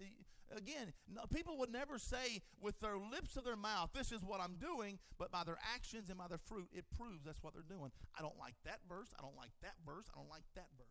[0.57, 4.41] again, no, people would never say with their lips of their mouth, this is what
[4.41, 7.67] I'm doing, but by their actions and by their fruit, it proves that's what they're
[7.67, 7.91] doing.
[8.17, 9.09] I don't like that verse.
[9.19, 10.07] I don't like that verse.
[10.15, 10.87] I don't like that verse.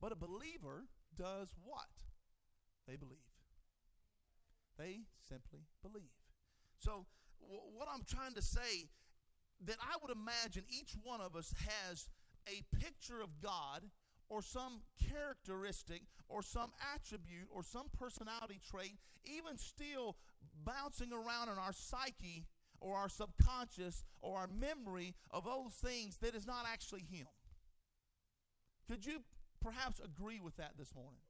[0.00, 0.84] But a believer
[1.16, 1.88] does what?
[2.86, 3.24] They believe.
[4.78, 6.12] They simply believe.
[6.78, 7.06] So,
[7.40, 8.90] w- what I'm trying to say,
[9.64, 12.08] that I would imagine each one of us has
[12.46, 13.88] a picture of God
[14.28, 20.16] or some characteristic or some attribute or some personality trait, even still
[20.64, 22.46] bouncing around in our psyche
[22.80, 27.26] or our subconscious or our memory of those things that is not actually Him.
[28.88, 29.20] Could you
[29.60, 31.20] perhaps agree with that this morning?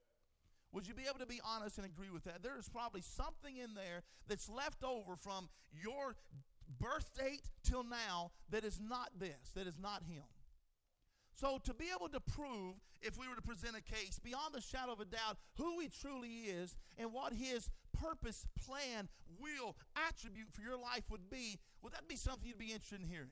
[0.73, 2.43] Would you be able to be honest and agree with that?
[2.43, 6.15] There is probably something in there that's left over from your
[6.79, 10.23] birth date till now that is not this, that is not Him.
[11.39, 14.61] So, to be able to prove, if we were to present a case, beyond the
[14.61, 19.07] shadow of a doubt, who he truly is and what his purpose, plan,
[19.39, 19.75] will,
[20.09, 23.29] attribute for your life would be, would that be something you'd be interested in hearing?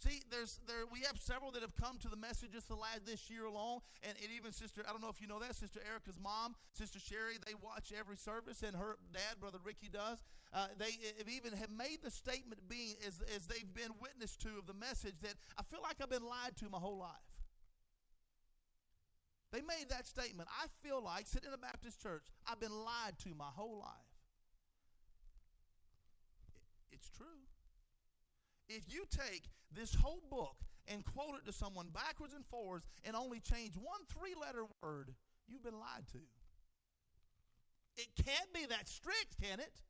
[0.00, 3.04] See, there's there we have several that have come to the message just the last
[3.04, 5.80] this year alone, and, and even sister, I don't know if you know that, Sister
[5.84, 10.24] Erica's mom, Sister Sherry, they watch every service, and her dad, Brother Ricky, does.
[10.54, 14.48] Uh, they have even have made the statement being as as they've been witness to
[14.56, 17.28] of the message that I feel like I've been lied to my whole life.
[19.52, 20.48] They made that statement.
[20.48, 24.16] I feel like sitting in a Baptist church, I've been lied to my whole life.
[26.90, 27.49] It's true.
[28.70, 30.54] If you take this whole book
[30.86, 35.10] and quote it to someone backwards and forwards and only change one three letter word,
[35.48, 36.22] you've been lied to.
[37.96, 39.82] It can't be that strict, can it?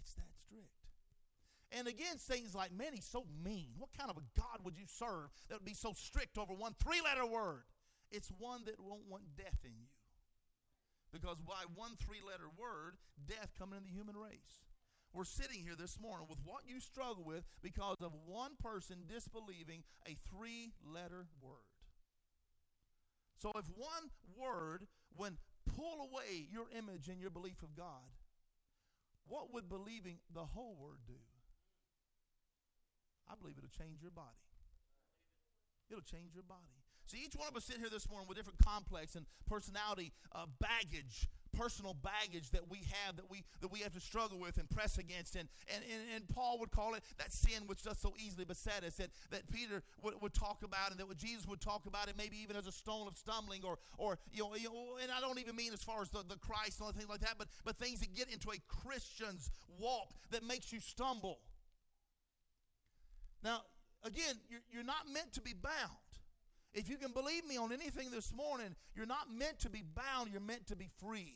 [0.00, 0.70] It's that strict.
[1.72, 3.74] And again, things like, man, he's so mean.
[3.76, 6.74] What kind of a God would you serve that would be so strict over one
[6.78, 7.64] three letter word?
[8.12, 9.90] It's one that won't want death in you.
[11.12, 12.94] Because by one three letter word,
[13.26, 14.62] death coming in the human race
[15.16, 19.82] we're sitting here this morning with what you struggle with because of one person disbelieving
[20.06, 21.72] a three letter word.
[23.38, 25.36] So if one word would
[25.74, 28.12] pull away your image and your belief of God,
[29.26, 31.18] what would believing the whole word do?
[33.28, 34.44] I believe it'll change your body.
[35.90, 36.85] It'll change your body.
[37.06, 40.46] See, each one of us sit here this morning with different complex and personality uh,
[40.60, 44.68] baggage personal baggage that we have that we that we have to struggle with and
[44.68, 45.36] press against.
[45.36, 48.84] And and, and, and paul would call it that sin which does so easily beset
[48.84, 52.08] us that, that peter would, would talk about and that what jesus would talk about
[52.08, 55.10] it maybe even as a stone of stumbling or or you know, you know and
[55.10, 57.48] i don't even mean as far as the, the christ and things like that but
[57.64, 61.38] but things that get into a christian's walk that makes you stumble.
[63.42, 63.62] Now
[64.04, 66.05] again you're, you're not meant to be bound
[66.76, 70.30] if you can believe me on anything this morning, you're not meant to be bound,
[70.30, 71.34] you're meant to be free.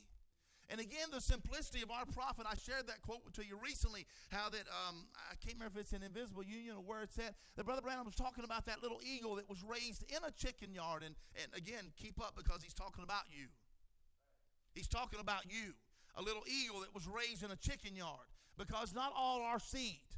[0.69, 4.49] And again, the simplicity of our prophet, I shared that quote to you recently, how
[4.51, 7.65] that, um, I can't remember if it's in Invisible Union or where it's at, that
[7.65, 11.03] Brother Branham was talking about that little eagle that was raised in a chicken yard.
[11.03, 13.49] And, and again, keep up because he's talking about you.
[14.73, 15.75] He's talking about you.
[16.15, 18.31] A little eagle that was raised in a chicken yard.
[18.57, 20.10] Because not all are seed.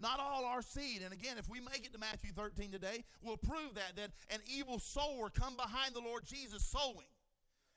[0.00, 1.02] Not all are seed.
[1.02, 4.40] And again, if we make it to Matthew 13 today, we'll prove that, that an
[4.46, 7.06] evil sower come behind the Lord Jesus sowing.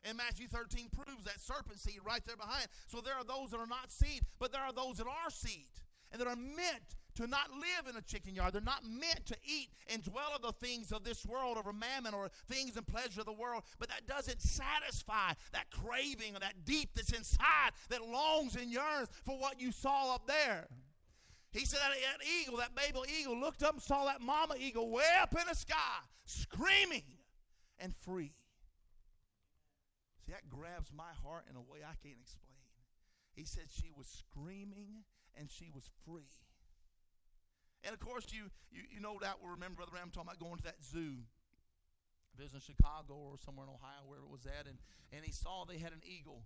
[0.04, 2.68] And Matthew 13 proves that serpent seed right there behind.
[2.88, 5.68] So there are those that are not seed, but there are those that are seed
[6.12, 8.54] and that are meant to not live in a chicken yard.
[8.54, 12.14] They're not meant to eat and dwell on the things of this world or mammon
[12.14, 13.64] or things and pleasure of the world.
[13.78, 19.10] But that doesn't satisfy that craving or that deep that's inside that longs and yearns
[19.26, 20.68] for what you saw up there.
[21.52, 24.92] He said that, that eagle, that baby eagle, looked up and saw that mama eagle
[24.92, 27.04] way up in the sky, screaming
[27.80, 28.34] and free.
[30.26, 32.46] See, that grabs my heart in a way I can't explain.
[33.34, 36.30] He said she was screaming and she was free.
[37.84, 40.58] And of course, you, you, you no doubt will remember Brother Branham talking about going
[40.58, 41.24] to that zoo.
[42.40, 44.80] In Chicago or somewhere in Ohio, wherever it was at, and,
[45.12, 46.44] and he saw they had an eagle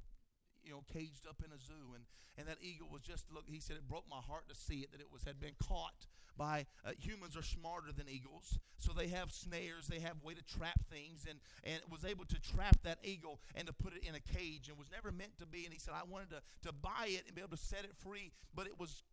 [0.66, 2.04] you know, caged up in a zoo, and,
[2.38, 3.46] and that eagle was just look.
[3.48, 6.08] He said it broke my heart to see it that it was had been caught
[6.38, 10.44] by uh, humans are smarter than eagles, so they have snares, they have way to
[10.44, 14.16] trap things, and and was able to trap that eagle and to put it in
[14.16, 15.66] a cage, and was never meant to be.
[15.66, 17.96] And he said I wanted to to buy it and be able to set it
[17.98, 19.04] free, but it was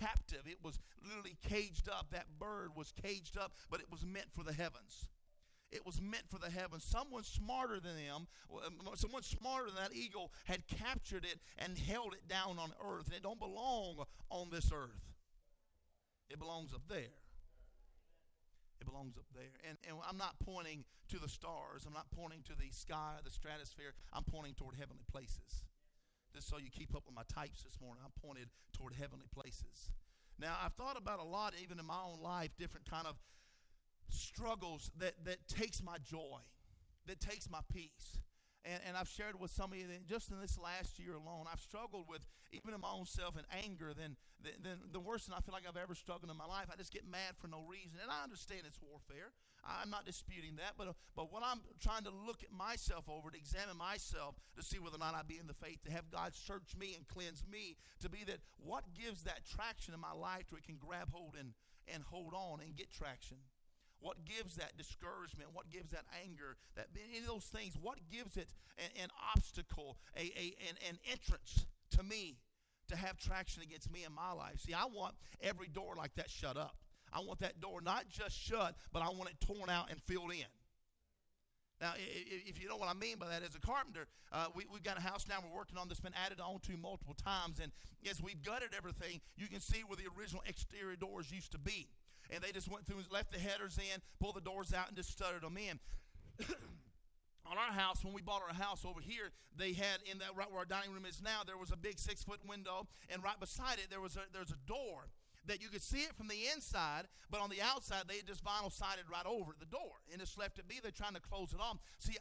[0.00, 0.42] captive.
[0.46, 2.08] It was literally caged up.
[2.10, 5.08] That bird was caged up, but it was meant for the heavens.
[5.74, 6.84] It was meant for the heavens.
[6.84, 8.28] Someone smarter than them,
[8.94, 13.06] someone smarter than that eagle, had captured it and held it down on earth.
[13.06, 15.02] And it don't belong on this earth.
[16.30, 17.18] It belongs up there.
[18.80, 19.50] It belongs up there.
[19.68, 21.82] And, and I'm not pointing to the stars.
[21.86, 23.94] I'm not pointing to the sky, the stratosphere.
[24.12, 25.64] I'm pointing toward heavenly places.
[26.32, 29.90] Just so you keep up with my types this morning, I'm pointed toward heavenly places.
[30.38, 33.16] Now, I've thought about a lot, even in my own life, different kind of
[34.08, 36.40] struggles that, that takes my joy,
[37.06, 38.20] that takes my peace.
[38.64, 41.44] And, and I've shared with some of you that just in this last year alone,
[41.52, 45.28] I've struggled with, even in my own self, and anger than, than, than the worst
[45.28, 46.72] than I feel like I've ever struggled in my life.
[46.72, 48.00] I just get mad for no reason.
[48.00, 49.36] And I understand it's warfare.
[49.64, 50.80] I'm not disputing that.
[50.80, 54.62] But, uh, but what I'm trying to look at myself over, to examine myself, to
[54.64, 57.04] see whether or not I be in the faith, to have God search me and
[57.06, 60.80] cleanse me, to be that what gives that traction in my life to it can
[60.80, 61.52] grab hold and,
[61.92, 63.44] and hold on and get traction.
[64.04, 65.48] What gives that discouragement?
[65.54, 66.58] What gives that anger?
[66.76, 67.72] That any of those things?
[67.80, 72.36] What gives it an, an obstacle, a, a an, an entrance to me
[72.88, 74.60] to have traction against me in my life?
[74.60, 76.76] See, I want every door like that shut up.
[77.14, 80.32] I want that door not just shut, but I want it torn out and filled
[80.32, 80.52] in.
[81.80, 84.82] Now, if you know what I mean by that, as a carpenter, uh, we, have
[84.82, 87.58] got a house now we're working on that's been added on to multiple times.
[87.58, 87.72] And
[88.08, 91.88] as we've gutted everything, you can see where the original exterior doors used to be
[92.34, 94.96] and they just went through and left the headers in, pulled the doors out, and
[94.96, 95.78] just studded them in.
[97.46, 100.50] on our house, when we bought our house over here, they had in that right
[100.50, 103.38] where our dining room is now, there was a big six foot window, and right
[103.38, 105.08] beside it there was a there's a door
[105.46, 108.72] that you could see it from the inside, but on the outside they just vinyl
[108.72, 110.80] sided right over the door and just left it be.
[110.82, 111.78] They're trying to close it off.
[111.98, 112.16] See,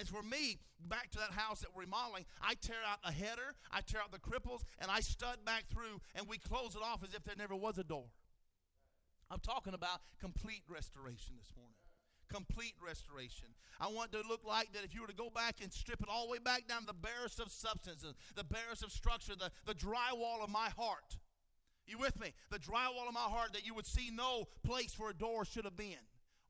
[0.00, 3.54] as for me, back to that house that we're remodeling, I tear out a header,
[3.70, 7.04] I tear out the cripples, and I stud back through, and we close it off
[7.04, 8.06] as if there never was a door.
[9.30, 11.74] I'm talking about complete restoration this morning.
[12.32, 13.48] Complete restoration.
[13.80, 16.08] I want to look like that if you were to go back and strip it
[16.10, 19.50] all the way back down to the barest of substances, the barest of structure, the,
[19.66, 21.18] the drywall of my heart.
[21.86, 22.32] You with me?
[22.50, 25.64] The drywall of my heart that you would see no place where a door should
[25.64, 26.00] have been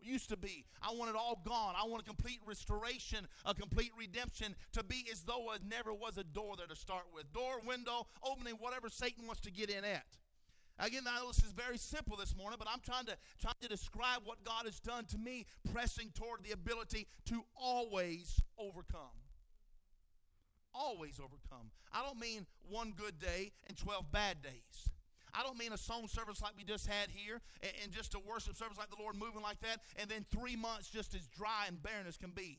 [0.00, 0.66] used to be.
[0.82, 1.74] I want it all gone.
[1.80, 6.18] I want a complete restoration, a complete redemption to be as though it never was
[6.18, 7.32] a door there to start with.
[7.32, 10.04] Door, window, opening, whatever Satan wants to get in at.
[10.78, 13.68] Again, I know this is very simple this morning, but I'm trying to trying to
[13.68, 19.14] describe what God has done to me, pressing toward the ability to always overcome.
[20.74, 21.70] Always overcome.
[21.92, 24.90] I don't mean one good day and 12 bad days.
[25.32, 28.18] I don't mean a song service like we just had here and, and just a
[28.18, 31.66] worship service like the Lord moving like that, and then three months just as dry
[31.68, 32.58] and barren as can be.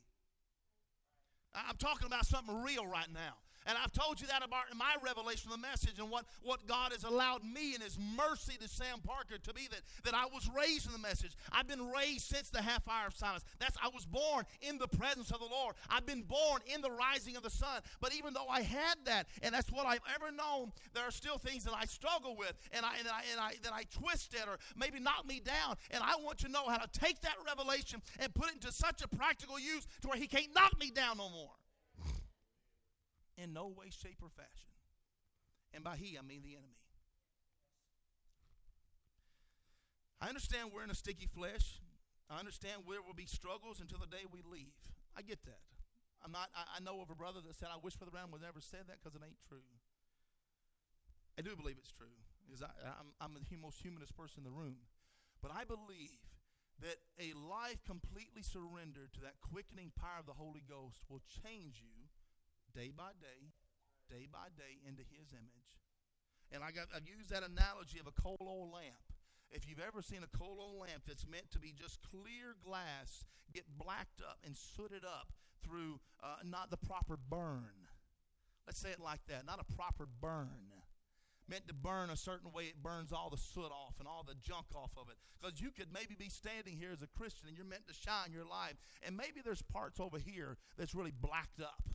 [1.53, 3.35] I'm talking about something real right now.
[3.65, 6.91] And I've told you that about my revelation of the message and what, what God
[6.91, 10.49] has allowed me in His mercy to Sam Parker to be that, that I was
[10.55, 11.31] raised in the message.
[11.51, 13.43] I've been raised since the half hour of silence.
[13.59, 15.75] That's I was born in the presence of the Lord.
[15.89, 17.81] I've been born in the rising of the sun.
[18.01, 21.37] But even though I had that, and that's what I've ever known, there are still
[21.37, 24.47] things that I struggle with and I and I, and I that I twist at
[24.47, 25.75] or maybe knock me down.
[25.91, 29.01] And I want to know how to take that revelation and put it into such
[29.01, 31.51] a practical use to where He can't knock me down no more
[33.37, 34.71] in no way, shape, or fashion.
[35.73, 36.79] And by he, I mean the enemy.
[40.21, 41.81] I understand we're in a sticky flesh.
[42.29, 44.73] I understand there will be struggles until the day we leave.
[45.15, 45.61] I get that.
[46.23, 46.49] I'm not.
[46.55, 48.87] I, I know of a brother that said, "I wish Brother Branham would never said
[48.87, 49.67] that because it ain't true."
[51.37, 52.15] I do believe it's true
[52.47, 54.87] because I, I'm, I'm the most humanist person in the room,
[55.43, 56.23] but I believe
[56.81, 61.83] that a life completely surrendered to that quickening power of the Holy Ghost will change
[61.83, 61.94] you
[62.75, 63.55] day by day,
[64.11, 65.79] day by day into his image.
[66.51, 68.99] And I got, I've used that analogy of a coal oil lamp.
[69.49, 73.23] If you've ever seen a coal oil lamp that's meant to be just clear glass,
[73.53, 75.31] get blacked up and sooted up
[75.63, 77.87] through uh, not the proper burn.
[78.67, 80.75] Let's say it like that, not a proper burn.
[81.47, 84.33] Meant to burn a certain way, it burns all the soot off and all the
[84.33, 85.17] junk off of it.
[85.39, 88.33] Because you could maybe be standing here as a Christian and you're meant to shine
[88.33, 88.73] your life.
[89.05, 91.85] And maybe there's parts over here that's really blacked up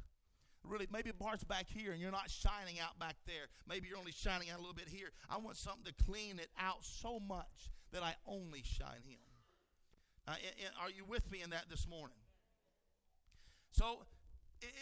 [0.65, 3.47] really maybe parts back here and you're not shining out back there.
[3.69, 5.09] Maybe you're only shining out a little bit here.
[5.29, 9.19] I want something to clean it out so much that I only shine Him.
[10.29, 12.17] Uh, and, and are you with me in that this morning?
[13.73, 14.05] So,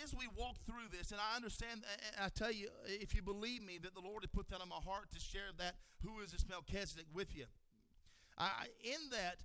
[0.03, 1.83] as we walk through this, and I understand,
[2.17, 4.69] and I tell you, if you believe me, that the Lord had put that on
[4.69, 7.45] my heart to share that who is this Melchizedek with you.
[8.37, 9.39] I, in that,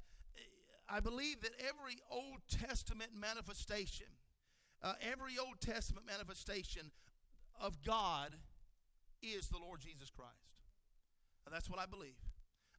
[0.89, 4.07] I believe that every Old Testament manifestation,
[4.83, 6.91] uh, every Old Testament manifestation
[7.59, 8.35] of God
[9.21, 10.31] is the Lord Jesus Christ.
[11.45, 12.19] And That's what I believe.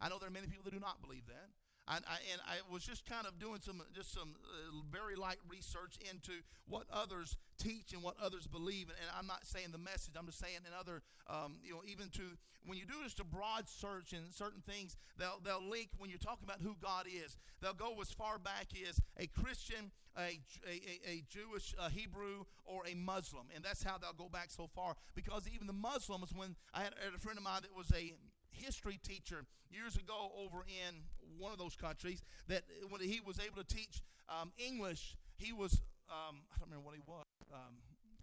[0.01, 1.49] I know there are many people that do not believe that.
[1.87, 5.39] I, I, and I was just kind of doing some just some uh, very light
[5.49, 6.33] research into
[6.67, 8.89] what others teach and what others believe.
[8.89, 10.15] And, and I'm not saying the message.
[10.19, 12.23] I'm just saying in other, um, you know, even to
[12.67, 16.19] when you do just a broad search in certain things, they'll they'll link when you're
[16.19, 17.37] talking about who God is.
[17.61, 22.83] They'll go as far back as a Christian, a a, a Jewish, a Hebrew, or
[22.87, 24.97] a Muslim, and that's how they'll go back so far.
[25.15, 27.93] Because even the Muslims, when I had, I had a friend of mine that was
[27.93, 28.15] a
[28.51, 31.03] history teacher years ago over in
[31.39, 35.83] one of those countries that when he was able to teach um, English, he was,
[36.09, 37.75] um, I don't remember what he was, um,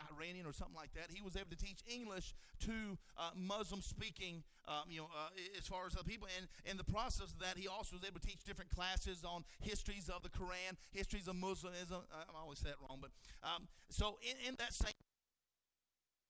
[0.09, 1.14] Iranian or something like that.
[1.14, 2.34] He was able to teach English
[2.66, 6.28] to uh, Muslim speaking, um, you know, uh, as far as other people.
[6.38, 9.43] And in the process of that, he also was able to teach different classes on
[9.59, 12.01] histories of the Quran, histories of Muslimism.
[12.14, 13.12] I, I always say that wrong, but
[13.43, 14.93] um, so in, in that same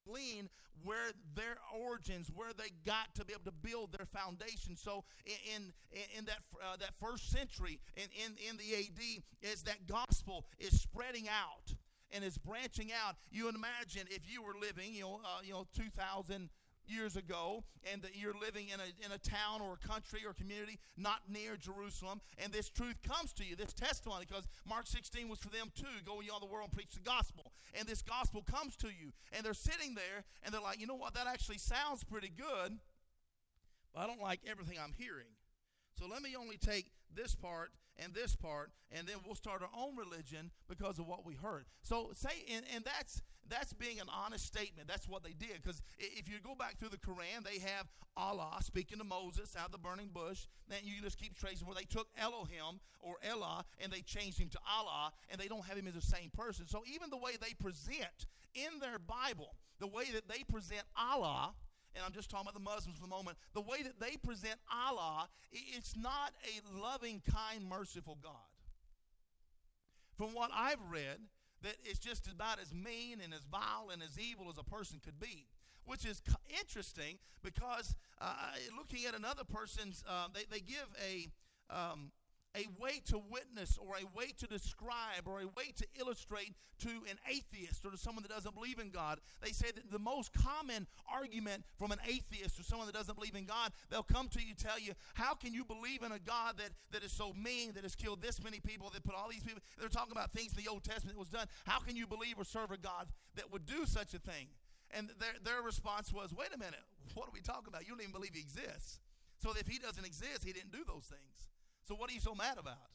[0.08, 0.50] glean
[0.84, 4.76] where their origins, where they got to be able to build their foundation.
[4.76, 9.64] So in in, in that uh, that first century, in, in in the AD, is
[9.64, 11.76] that gospel is spreading out
[12.12, 13.16] and is branching out.
[13.32, 16.50] You imagine if you were living, you know, uh, you know, two thousand
[16.92, 20.34] years ago and that you're living in a, in a town or a country or
[20.34, 25.30] community not near Jerusalem and this truth comes to you, this testimony, because Mark 16
[25.30, 25.86] was for them too.
[26.06, 27.52] Go ye all the world and preach the gospel.
[27.74, 29.12] And this gospel comes to you.
[29.32, 32.78] And they're sitting there and they're like, you know what, that actually sounds pretty good,
[33.94, 35.32] but I don't like everything I'm hearing.
[35.98, 39.70] So let me only take this part and this part, and then we'll start our
[39.78, 41.66] own religion because of what we heard.
[41.84, 44.88] So say, and, and that's that's being an honest statement.
[44.88, 45.62] That's what they did.
[45.62, 49.68] Because if you go back through the Quran, they have Allah speaking to Moses out
[49.68, 50.48] of the burning bush.
[50.70, 54.50] Then you just keep tracing where they took Elohim or Elah and they changed him
[54.50, 56.68] to Allah, and they don't have him as the same person.
[56.68, 61.54] So even the way they present in their Bible, the way that they present Allah
[61.96, 64.56] and I'm just talking about the Muslims for the moment, the way that they present
[64.72, 68.32] Allah, it's not a loving, kind, merciful God.
[70.18, 71.18] From what I've read,
[71.64, 75.00] that it's just about as mean and as vile and as evil as a person
[75.04, 75.48] could be.
[75.86, 76.22] Which is
[76.60, 78.34] interesting because uh,
[78.78, 81.28] looking at another person's, uh, they, they give a,
[81.76, 82.12] um,
[82.56, 86.90] a way to witness or a way to describe or a way to illustrate to
[87.10, 89.20] an atheist or to someone that doesn't believe in God.
[89.42, 93.36] They say that the most common argument from an atheist or someone that doesn't believe
[93.36, 96.58] in God, they'll come to you tell you, how can you believe in a God
[96.58, 99.44] that, that is so mean, that has killed this many people, that put all these
[99.44, 101.48] people, they're talking about things in the Old Testament that was done.
[101.66, 104.48] How can you believe or serve a God that would do such a thing?
[104.92, 106.84] And their, their response was, wait a minute,
[107.14, 107.84] what are we talking about?
[107.84, 109.00] You don't even believe he exists.
[109.40, 111.51] So if he doesn't exist, he didn't do those things.
[111.92, 112.88] So what are you so mad about?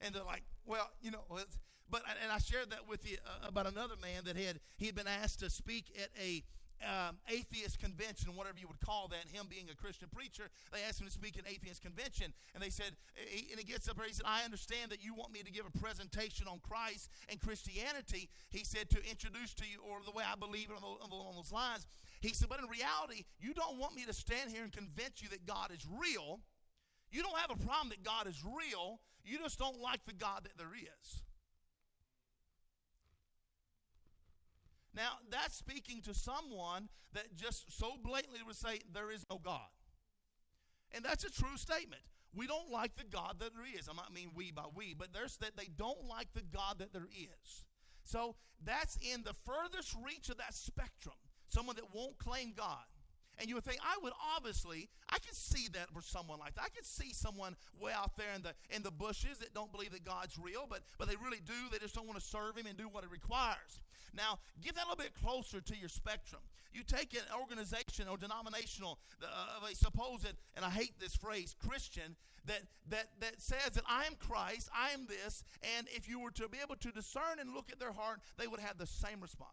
[0.00, 3.66] And they're like, well, you know, but and I shared that with you uh, about
[3.66, 6.42] another man that had he had been asked to speak at a
[6.80, 11.02] um, atheist convention, whatever you would call that, him being a Christian preacher, they asked
[11.02, 12.32] him to speak at atheist convention.
[12.54, 15.12] And they said, he, and he gets up there, he said, I understand that you
[15.12, 18.30] want me to give a presentation on Christ and Christianity.
[18.48, 21.52] He said, to introduce to you, or the way I believe it on, on those
[21.52, 21.86] lines.
[22.22, 25.28] He said, but in reality, you don't want me to stand here and convince you
[25.28, 26.40] that God is real.
[27.14, 28.98] You don't have a problem that God is real.
[29.24, 31.22] You just don't like the God that there is.
[34.96, 39.70] Now, that's speaking to someone that just so blatantly would say, There is no God.
[40.90, 42.02] And that's a true statement.
[42.34, 43.88] We don't like the God that there is.
[43.88, 46.92] I might mean we by we, but there's that they don't like the God that
[46.92, 47.64] there is.
[48.02, 48.34] So
[48.64, 51.14] that's in the furthest reach of that spectrum.
[51.48, 52.86] Someone that won't claim God.
[53.38, 56.62] And you would think, I would obviously, I can see that for someone like that.
[56.64, 59.92] I can see someone way out there in the in the bushes that don't believe
[59.92, 61.54] that God's real, but but they really do.
[61.72, 63.80] They just don't want to serve Him and do what it requires.
[64.16, 66.42] Now, get that a little bit closer to your spectrum.
[66.72, 70.26] You take an organization or denominational uh, of a supposed,
[70.56, 72.16] and I hate this phrase, Christian,
[72.46, 75.42] that that that says that I am Christ, I am this,
[75.76, 78.46] and if you were to be able to discern and look at their heart, they
[78.46, 79.50] would have the same response.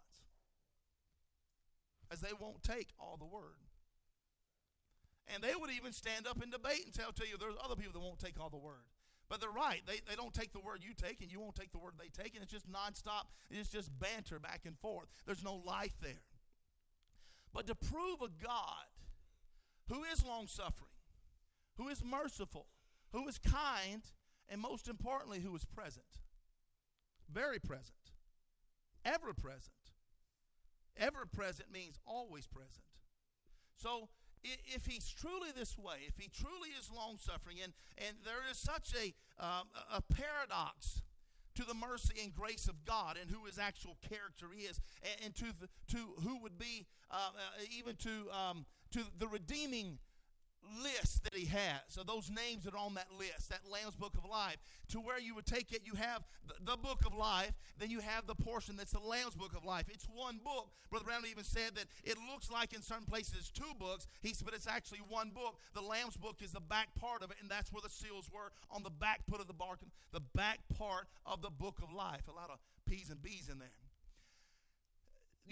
[2.12, 3.71] As they won't take all the word.
[5.34, 7.94] And they would even stand up and debate and tell to you there's other people
[7.94, 8.84] that won't take all the word.
[9.30, 9.82] But they're right.
[9.88, 12.10] They, they don't take the word you take, and you won't take the word they
[12.10, 13.32] take, and it's just nonstop.
[13.50, 15.08] It's just banter back and forth.
[15.26, 16.26] There's no life there.
[17.54, 18.92] But to prove a God
[19.88, 20.92] who is long suffering,
[21.78, 22.68] who is merciful,
[23.14, 24.02] who is kind,
[24.50, 26.06] and most importantly, who is present,
[27.32, 27.96] very present,
[29.06, 29.76] ever present.
[30.98, 32.84] Ever present means always present.
[33.78, 34.10] So
[34.44, 38.58] if he's truly this way, if he truly is long suffering, and, and there is
[38.58, 39.14] such a,
[39.44, 41.02] um, a paradox
[41.56, 45.36] to the mercy and grace of God and who his actual character is, and, and
[45.36, 50.00] to, the, to who would be, uh, uh, even to, um, to the redeeming
[50.84, 54.14] list that he has, so those names that are on that list, that Lamb's Book
[54.18, 54.58] of Life,
[54.90, 58.00] to where you would take it, you have the, the, Book of Life, then you
[58.00, 59.86] have the portion that's the Lamb's Book of Life.
[59.90, 60.70] It's one book.
[60.90, 64.46] Brother Branham even said that it looks like in certain places two books, he said,
[64.46, 65.58] but it's actually one book.
[65.74, 68.52] The Lamb's Book is the back part of it, and that's where the seals were
[68.70, 69.80] on the back part of the bark,
[70.12, 72.28] the back part of the Book of Life.
[72.28, 73.72] A lot of P's and B's in there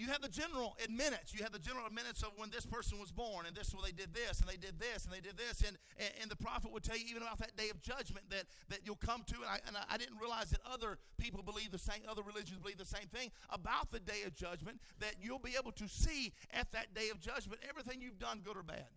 [0.00, 1.34] you have the general minutes.
[1.34, 3.92] You have the general minutes of when this person was born, and this when they
[3.92, 6.72] did this, and they did this, and they did this, and, and, and the prophet
[6.72, 9.36] would tell you even about that day of judgment that, that you'll come to.
[9.36, 12.78] And I, and I didn't realize that other people believe the same, other religions believe
[12.78, 14.80] the same thing about the day of judgment.
[15.00, 18.56] That you'll be able to see at that day of judgment everything you've done, good
[18.56, 18.88] or bad.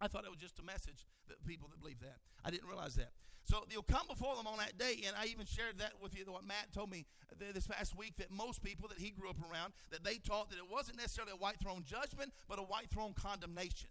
[0.00, 2.18] I thought it was just a message that people that believe that.
[2.44, 3.10] I didn't realize that.
[3.48, 6.22] So you'll come before them on that day, and I even shared that with you.
[6.26, 7.06] What Matt told me
[7.54, 10.58] this past week that most people that he grew up around that they taught that
[10.58, 13.88] it wasn't necessarily a white throne judgment, but a white throne condemnation.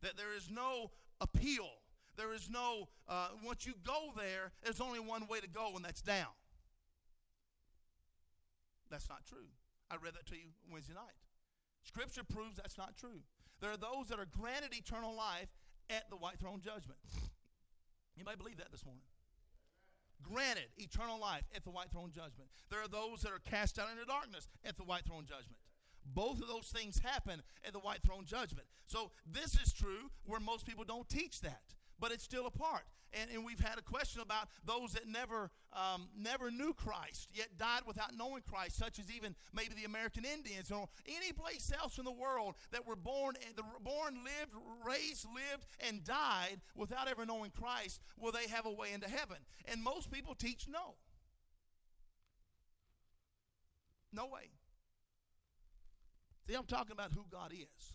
[0.00, 1.68] That there is no appeal.
[2.16, 5.84] There is no uh, once you go there, there's only one way to go, and
[5.84, 6.34] that's down.
[8.90, 9.46] That's not true.
[9.92, 11.14] I read that to you Wednesday night.
[11.84, 13.22] Scripture proves that's not true.
[13.60, 15.54] There are those that are granted eternal life
[15.88, 16.98] at the white throne judgment.
[18.16, 19.02] Anybody believe that this morning?
[20.22, 22.48] Granted eternal life at the white throne judgment.
[22.70, 25.58] There are those that are cast out into darkness at the white throne judgment.
[26.04, 28.66] Both of those things happen at the white throne judgment.
[28.86, 31.62] So this is true where most people don't teach that
[32.02, 32.82] but it's still a part.
[33.14, 37.46] And, and we've had a question about those that never um, never knew Christ, yet
[37.56, 41.98] died without knowing Christ, such as even maybe the American Indians or any place else
[41.98, 44.52] in the world that were born, the born, lived,
[44.84, 48.00] raised, lived, and died without ever knowing Christ.
[48.18, 49.36] Will they have a way into heaven?
[49.66, 50.96] And most people teach no.
[54.12, 54.50] No way.
[56.48, 57.92] See, I'm talking about who God is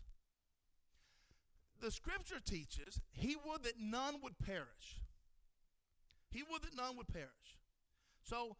[1.81, 5.01] the scripture teaches he would that none would perish.
[6.29, 7.29] He would that none would perish.
[8.23, 8.57] So,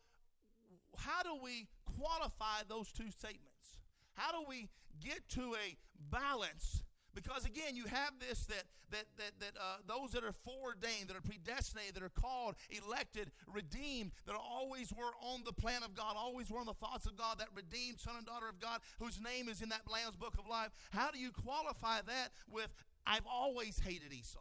[0.97, 3.79] how do we qualify those two statements?
[4.13, 5.77] How do we get to a
[6.09, 6.83] balance?
[7.13, 11.17] Because again, you have this that that that that uh, those that are foreordained, that
[11.17, 16.15] are predestinated, that are called, elected, redeemed, that always were on the plan of God,
[16.15, 19.19] always were on the thoughts of God, that redeemed son and daughter of God, whose
[19.19, 20.69] name is in that Lamb's book of life.
[20.91, 22.69] How do you qualify that with
[23.07, 24.39] I've always hated Esau.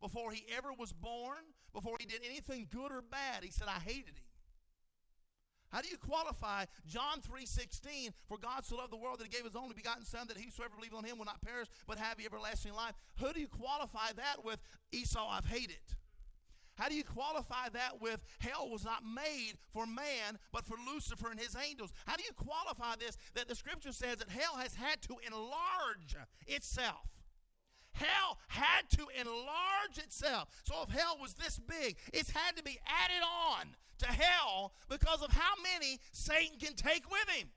[0.00, 1.38] Before he ever was born,
[1.72, 4.24] before he did anything good or bad, he said, I hated him.
[5.70, 9.44] How do you qualify John 3:16 for God so loved the world that he gave
[9.44, 12.74] his only begotten son that whosoever believes on him will not perish but have everlasting
[12.74, 12.94] life?
[13.18, 14.58] Who do you qualify that with
[14.90, 15.94] Esau I've hated?
[16.74, 21.30] How do you qualify that with hell was not made for man but for Lucifer
[21.30, 21.92] and his angels?
[22.04, 26.16] How do you qualify this that the scripture says that hell has had to enlarge
[26.48, 27.19] itself?
[28.00, 30.48] Hell had to enlarge itself.
[30.64, 33.66] So if hell was this big, it's had to be added on
[33.98, 37.48] to hell because of how many Satan can take with him.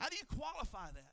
[0.00, 1.04] How do you qualify that?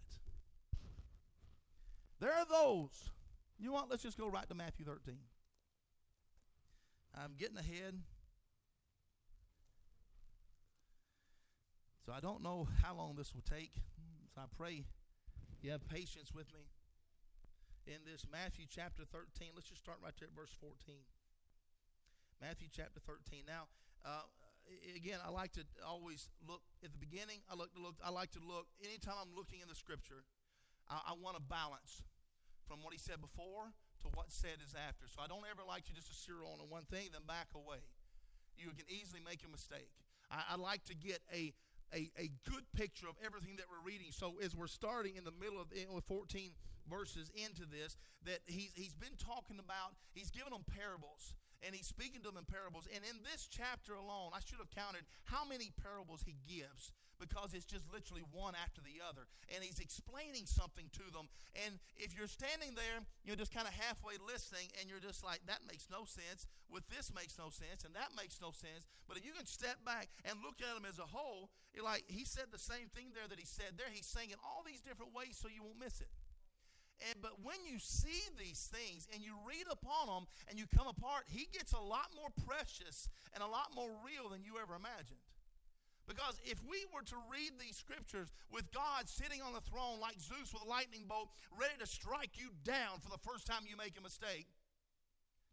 [2.19, 3.11] There are those.
[3.59, 3.91] You want?
[3.91, 5.15] Let's just go right to Matthew 13.
[7.15, 8.01] I'm getting ahead.
[12.05, 13.73] So I don't know how long this will take.
[14.35, 14.83] So I pray
[15.63, 16.67] you have patience with me
[17.87, 19.55] in this Matthew chapter 13.
[19.55, 20.75] Let's just start right there at verse 14.
[22.43, 23.47] Matthew chapter 13.
[23.47, 23.71] Now,
[24.03, 24.27] uh,
[24.91, 27.47] again, I like to always look at the beginning.
[27.47, 27.95] I look to look.
[28.03, 30.27] I like to look anytime I'm looking in the Scripture.
[30.91, 32.03] I, I want a balance
[32.67, 33.71] from what he said before
[34.03, 35.07] to what said is after.
[35.07, 37.87] So I don't ever like to just to zero on one thing then back away.
[38.59, 39.95] You can easily make a mistake.
[40.27, 41.55] I, I like to get a
[41.93, 44.07] a, a good picture of everything that we're reading.
[44.11, 45.69] So as we're starting in the middle of
[46.07, 46.51] 14
[46.89, 51.33] verses into this, that he's, he's been talking about, he's given them parables
[51.65, 52.87] and he's speaking to them in parables.
[52.93, 57.53] And in this chapter alone, I should have counted how many parables he gives because
[57.53, 59.27] it's just literally one after the other.
[59.53, 61.27] And he's explaining something to them.
[61.65, 65.41] And if you're standing there, you're just kind of halfway listening and you're just like,
[65.47, 66.47] that makes no sense.
[66.69, 68.87] With this makes no sense and that makes no sense.
[69.07, 72.03] But if you can step back and look at them as a whole, you're like,
[72.07, 73.91] he said the same thing there that he said there.
[73.91, 76.11] He's saying it all these different ways so you won't miss it.
[77.11, 80.87] And, but when you see these things and you read upon them and you come
[80.87, 84.75] apart, he gets a lot more precious and a lot more real than you ever
[84.75, 85.19] imagined.
[86.07, 90.21] Because if we were to read these scriptures with God sitting on the throne like
[90.21, 93.75] Zeus with a lightning bolt, ready to strike you down for the first time you
[93.75, 94.45] make a mistake,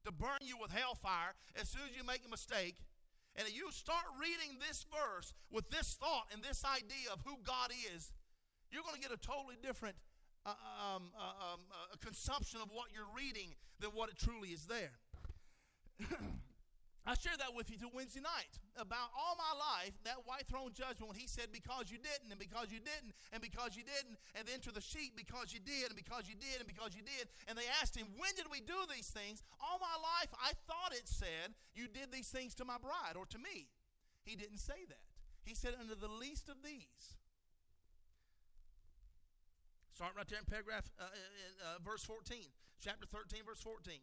[0.05, 2.77] to burn you with hellfire as soon as you make a mistake,
[3.37, 7.73] and you start reading this verse with this thought and this idea of who God
[7.95, 8.13] is,
[8.71, 9.97] you're going to get a totally different
[10.45, 14.67] uh, um, uh, um, uh, consumption of what you're reading than what it truly is
[14.67, 15.01] there.
[17.03, 20.71] I shared that with you to Wednesday night about all my life, that white throne
[20.71, 24.23] judgment when he said, because you didn't, and because you didn't, and because you didn't,
[24.39, 27.03] and then to the sheep, because you did, and because you did, and because you
[27.03, 27.27] did.
[27.51, 29.43] And they asked him, when did we do these things?
[29.59, 33.27] All my life, I thought it said, you did these things to my bride or
[33.35, 33.67] to me.
[34.23, 35.03] He didn't say that.
[35.43, 37.19] He said, under the least of these.
[39.91, 42.47] Start right there in paragraph, uh, in, uh, verse 14,
[42.79, 43.99] chapter 13, verse 14.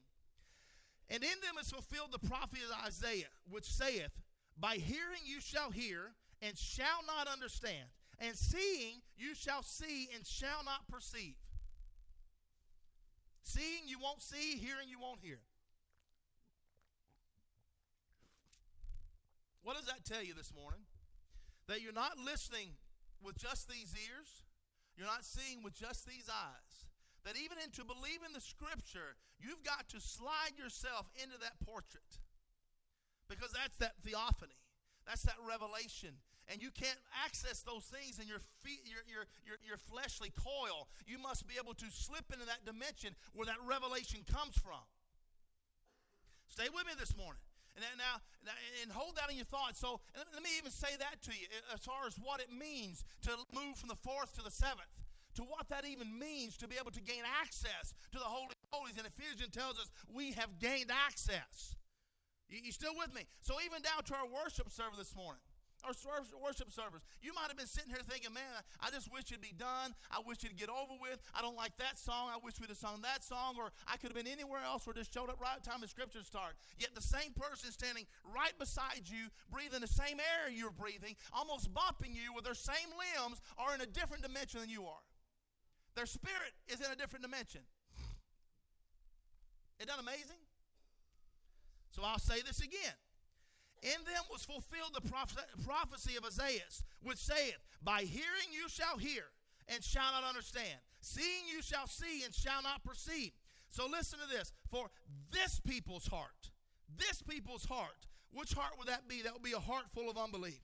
[1.09, 4.11] And in them is fulfilled the prophet of Isaiah, which saith,
[4.59, 7.89] By hearing you shall hear, and shall not understand,
[8.19, 11.35] and seeing you shall see, and shall not perceive.
[13.43, 15.39] Seeing you won't see, hearing you won't hear.
[19.63, 20.81] What does that tell you this morning?
[21.67, 22.69] That you're not listening
[23.23, 24.43] with just these ears,
[24.95, 26.88] you're not seeing with just these eyes
[27.25, 32.19] that even into believing the scripture, you've got to slide yourself into that portrait.
[33.27, 34.57] Because that's that theophany.
[35.05, 36.17] That's that revelation.
[36.49, 40.89] And you can't access those things in your, feet, your, your, your, your fleshly coil.
[41.05, 44.81] You must be able to slip into that dimension where that revelation comes from.
[46.49, 47.41] Stay with me this morning.
[47.77, 48.17] And now,
[48.81, 49.79] and hold that in your thoughts.
[49.79, 53.31] So, let me even say that to you as far as what it means to
[53.53, 54.89] move from the fourth to the seventh
[55.39, 58.99] to what that even means to be able to gain access to the Holy Holies.
[58.99, 61.79] And Ephesians tells us we have gained access.
[62.49, 63.23] You, you still with me?
[63.39, 65.39] So even down to our worship service this morning
[65.83, 65.95] our
[66.43, 67.03] worship service.
[67.21, 68.43] You might have been sitting here thinking, man,
[68.81, 69.95] I just wish it'd be done.
[70.11, 71.19] I wish it'd get over with.
[71.33, 72.29] I don't like that song.
[72.31, 73.55] I wish we'd have sung that song.
[73.57, 76.27] Or I could have been anywhere else or just showed up right time the scriptures
[76.27, 76.55] start.
[76.77, 81.73] Yet the same person standing right beside you, breathing the same air you're breathing, almost
[81.73, 85.03] bumping you with their same limbs, are in a different dimension than you are.
[85.99, 87.59] Their spirit is in a different dimension.
[89.79, 90.39] Isn't that amazing?
[91.91, 92.95] So I'll say this again.
[93.83, 95.01] In them was fulfilled the
[95.65, 96.71] prophecy of Isaiah,
[97.03, 99.23] which saith, By hearing you shall hear,
[99.67, 100.79] and shall not understand.
[101.01, 103.31] Seeing you shall see, and shall not perceive.
[103.69, 104.53] So listen to this.
[104.71, 104.89] For
[105.33, 106.51] this people's heart,
[106.97, 109.21] this people's heart, which heart would that be?
[109.23, 110.61] That would be a heart full of unbelief.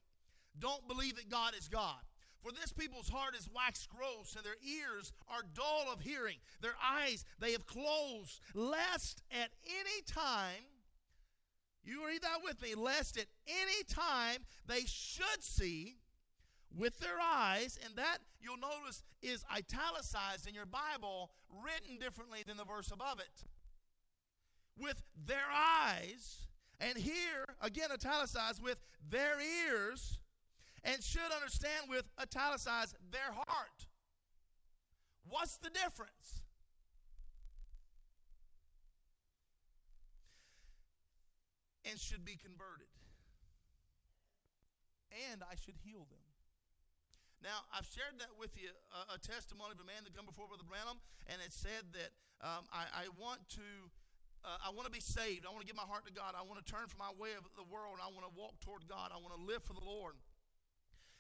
[0.58, 2.00] Don't believe that God is God.
[2.46, 6.38] For this people's heart is waxed gross, and their ears are dull of hearing.
[6.62, 10.62] Their eyes they have closed, lest at any time,
[11.84, 15.96] you read that with me, lest at any time they should see
[16.78, 22.58] with their eyes, and that you'll notice is italicized in your Bible, written differently than
[22.58, 23.44] the verse above it.
[24.78, 26.46] With their eyes,
[26.80, 28.78] and here, again italicized, with
[29.10, 30.20] their ears
[30.86, 33.90] and should understand with italicize their heart.
[35.28, 36.46] What's the difference?
[41.84, 42.94] And should be converted.
[45.32, 46.22] And I should heal them.
[47.42, 50.50] Now, I've shared that with you a, a, testimony of a man that come before
[50.50, 50.98] Brother Branham,
[51.30, 52.10] and it said that
[52.42, 53.68] um, I, I, want to.
[54.42, 55.46] Uh, I want to be saved.
[55.46, 56.34] I want to give my heart to God.
[56.34, 58.02] I want to turn from my way of the world.
[58.02, 59.14] I want to walk toward God.
[59.14, 60.18] I want to live for the Lord.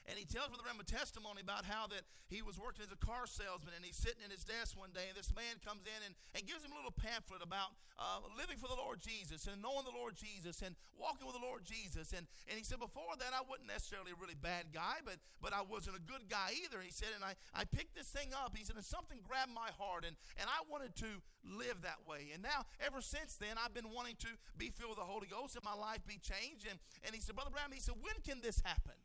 [0.06, 3.02] And he tells Brother Branham a testimony about how that he was working as a
[3.02, 6.00] car salesman and he's sitting in his desk one day and this man comes in
[6.06, 9.58] and, and gives him a little pamphlet about uh, living for the Lord Jesus and
[9.66, 12.14] knowing the Lord Jesus and walking with the Lord Jesus.
[12.14, 15.58] And, and he said, before that, I wasn't necessarily a really bad guy, but, but
[15.58, 16.86] I wasn't a good guy either.
[16.86, 18.54] He said, and I, I picked this thing up.
[18.54, 21.10] He said, and something grabbed my heart and, and I wanted to
[21.42, 22.30] live that way.
[22.30, 25.58] And now, ever since then, I've been wanting to be filled with the Holy Ghost
[25.58, 26.70] and my life be changed.
[26.70, 28.98] And, and he said, Brother Branham, he said, when can this happen?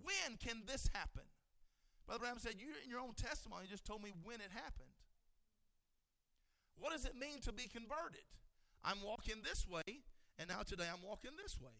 [0.00, 1.22] When can this happen?
[2.06, 4.96] Brother Branham said, You in your own testimony you just told me when it happened.
[6.78, 8.26] What does it mean to be converted?
[8.84, 10.02] I'm walking this way,
[10.38, 11.78] and now today I'm walking this way.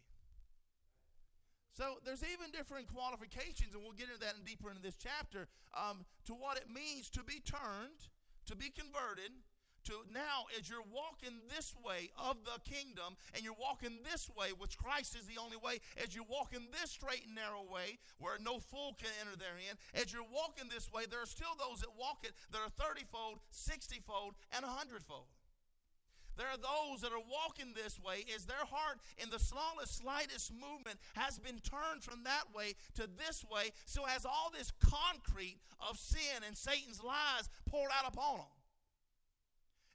[1.72, 5.48] So there's even different qualifications, and we'll get into that and deeper into this chapter,
[5.74, 8.12] um, to what it means to be turned,
[8.46, 9.32] to be converted,
[9.84, 14.54] to now as you're walking this way of the kingdom and you're walking this way,
[14.58, 18.38] which Christ is the only way, as you're walking this straight and narrow way where
[18.38, 21.92] no fool can enter therein, as you're walking this way, there are still those that
[21.98, 25.26] walk it that are 30 fold, 60 fold, and 100 fold.
[26.36, 30.52] There are those that are walking this way as their heart in the smallest, slightest
[30.52, 35.58] movement has been turned from that way to this way, so as all this concrete
[35.80, 38.51] of sin and Satan's lies poured out upon them.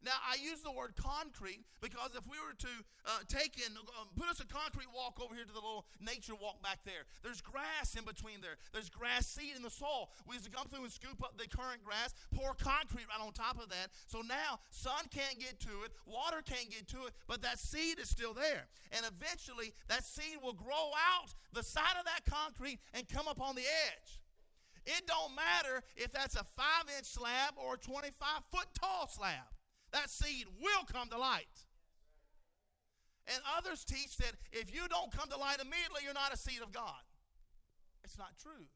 [0.07, 4.07] Now, I use the word concrete because if we were to uh, take and uh,
[4.15, 7.43] put us a concrete walk over here to the little nature walk back there, there's
[7.43, 8.55] grass in between there.
[8.71, 10.07] There's grass seed in the soil.
[10.23, 13.35] We used to come through and scoop up the current grass, pour concrete right on
[13.35, 13.91] top of that.
[14.07, 17.99] So now sun can't get to it, water can't get to it, but that seed
[17.99, 18.71] is still there.
[18.95, 23.43] And eventually that seed will grow out the side of that concrete and come up
[23.43, 24.23] on the edge.
[24.87, 28.15] It don't matter if that's a five inch slab or a 25
[28.55, 29.51] foot tall slab
[29.91, 31.45] that seed will come to light.
[33.27, 36.61] And others teach that if you don't come to light immediately, you're not a seed
[36.61, 37.03] of God.
[38.03, 38.67] It's not true.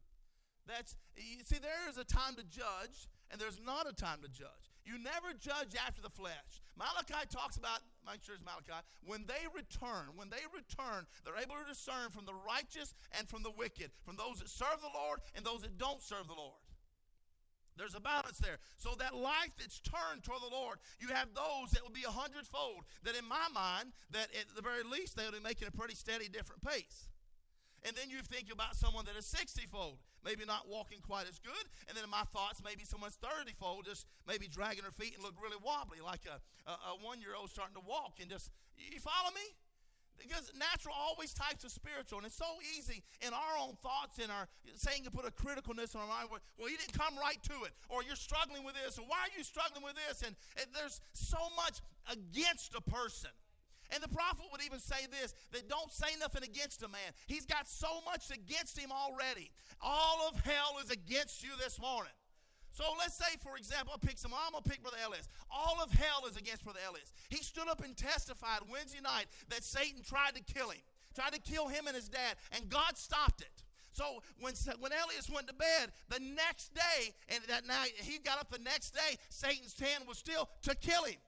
[0.68, 4.30] That's you see, there is a time to judge, and there's not a time to
[4.30, 4.72] judge.
[4.86, 6.62] You never judge after the flesh.
[6.78, 11.56] Malachi talks about, make sure it's Malachi, when they return, when they return, they're able
[11.62, 15.20] to discern from the righteous and from the wicked, from those that serve the Lord
[15.36, 16.61] and those that don't serve the Lord.
[17.78, 18.58] There's a balance there.
[18.78, 22.12] So that life that's turned toward the Lord, you have those that will be a
[22.12, 22.84] hundredfold.
[23.04, 26.28] That in my mind, that at the very least they'll be making a pretty steady,
[26.28, 27.10] different pace.
[27.84, 31.40] And then you think about someone that is 60 fold, maybe not walking quite as
[31.40, 31.66] good.
[31.90, 35.24] And then in my thoughts, maybe someone's 30 fold, just maybe dragging her feet and
[35.24, 36.38] look really wobbly, like a,
[36.70, 39.42] a, a one year old starting to walk and just, you follow me?
[40.22, 44.32] Because natural always types of spiritual, and it's so easy in our own thoughts and
[44.32, 46.30] our saying to put a criticalness on our mind.
[46.58, 49.34] Well, you didn't come right to it, or you're struggling with this, or why are
[49.38, 50.22] you struggling with this?
[50.22, 53.32] And, and there's so much against a person.
[53.92, 57.12] And the prophet would even say this that don't say nothing against a man.
[57.28, 59.52] He's got so much against him already.
[59.82, 62.14] All of hell is against you this morning.
[62.82, 65.30] So let's say, for example, I'll pick some, I'm to pick Brother Ellis.
[65.52, 67.14] All of hell is against Brother Ellis.
[67.30, 70.82] He stood up and testified Wednesday night that Satan tried to kill him,
[71.14, 73.54] tried to kill him and his dad, and God stopped it.
[73.94, 78.40] So when, when Ellis went to bed the next day, and that night he got
[78.40, 81.22] up the next day, Satan's plan was still to kill him.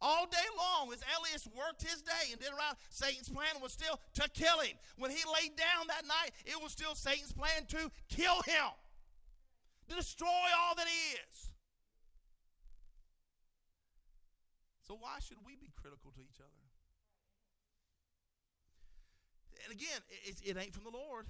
[0.00, 3.98] All day long, as Ellis worked his day and did around, Satan's plan was still
[4.14, 4.76] to kill him.
[4.98, 8.70] When he laid down that night, it was still Satan's plan to kill him
[9.88, 11.50] to destroy all that is.
[14.86, 16.64] So, why should we be critical to each other?
[19.64, 21.26] And again, it, it ain't from the Lord.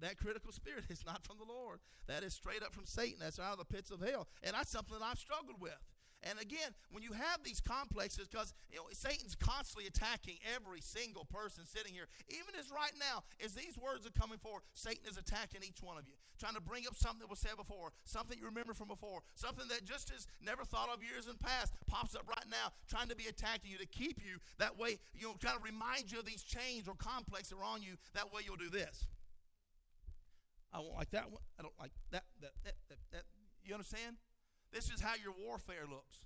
[0.00, 1.80] That critical spirit is not from the Lord.
[2.06, 3.18] That is straight up from Satan.
[3.20, 4.28] That's out of the pits of hell.
[4.42, 5.78] And that's something that I've struggled with.
[6.22, 11.24] And again, when you have these complexes, because you know Satan's constantly attacking every single
[11.24, 15.18] person sitting here, even as right now, as these words are coming forward, Satan is
[15.18, 18.38] attacking each one of you, trying to bring up something that was said before, something
[18.38, 22.14] you remember from before, something that just as never thought of years in past pops
[22.14, 25.34] up right now, trying to be attacking you to keep you that way, you know,
[25.40, 27.98] trying to remind you of these chains or complexes that are on you.
[28.14, 29.06] That way you'll do this.
[30.72, 31.42] I won't like that one.
[31.58, 32.24] I don't like that.
[32.40, 33.22] That, that, that, that.
[33.64, 34.16] You understand?
[34.72, 36.18] This is how your warfare looks.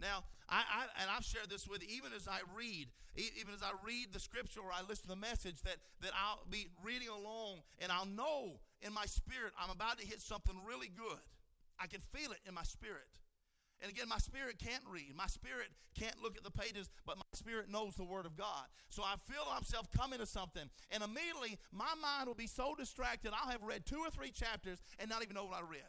[0.00, 3.62] Now, I, I, and I've shared this with you, even as I read, even as
[3.62, 7.08] I read the scripture or I listen to the message, that, that I'll be reading
[7.08, 11.24] along and I'll know in my spirit I'm about to hit something really good.
[11.78, 13.08] I can feel it in my spirit.
[13.82, 15.12] And again, my spirit can't read.
[15.14, 15.68] My spirit
[15.98, 18.64] can't look at the pages, but my spirit knows the Word of God.
[18.88, 20.62] So I feel myself coming to something.
[20.90, 24.78] And immediately, my mind will be so distracted, I'll have read two or three chapters
[24.98, 25.84] and not even know what I read.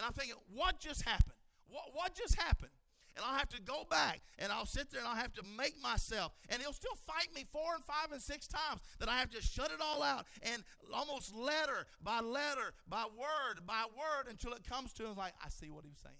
[0.00, 1.36] And I'm thinking, what just happened?
[1.68, 2.72] What, what just happened?
[3.14, 5.74] And I'll have to go back and I'll sit there and I'll have to make
[5.82, 6.32] myself.
[6.48, 9.42] And he'll still fight me four and five and six times that I have to
[9.42, 14.66] shut it all out and almost letter by letter, by word by word until it
[14.66, 16.16] comes to him like, I see what he was saying.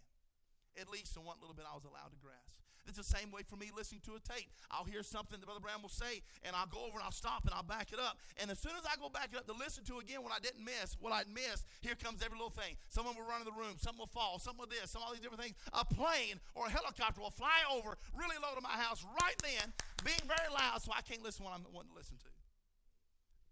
[0.78, 2.49] At least in one little bit I was allowed to grasp.
[2.90, 4.50] It's the same way for me listening to a tape.
[4.66, 7.46] I'll hear something that Brother Branham will say, and I'll go over and I'll stop
[7.46, 8.18] and I'll back it up.
[8.42, 10.42] And as soon as I go back it up to listen to again what I
[10.42, 12.74] didn't miss, what I'd missed, here comes every little thing.
[12.90, 15.22] Someone will run in the room, something will fall, something will this, some all these
[15.22, 15.54] different things.
[15.70, 19.70] A plane or a helicopter will fly over really low to my house right then,
[20.02, 22.30] being very loud, so I can't listen what I'm wanting to listen to.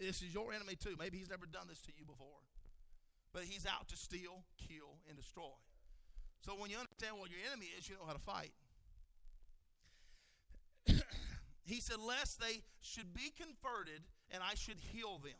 [0.03, 0.99] This is your enemy too.
[0.99, 2.43] Maybe he's never done this to you before.
[3.31, 5.55] But he's out to steal, kill, and destroy.
[6.43, 8.51] So when you understand what your enemy is, you know how to fight.
[11.65, 15.39] he said, Lest they should be converted and I should heal them.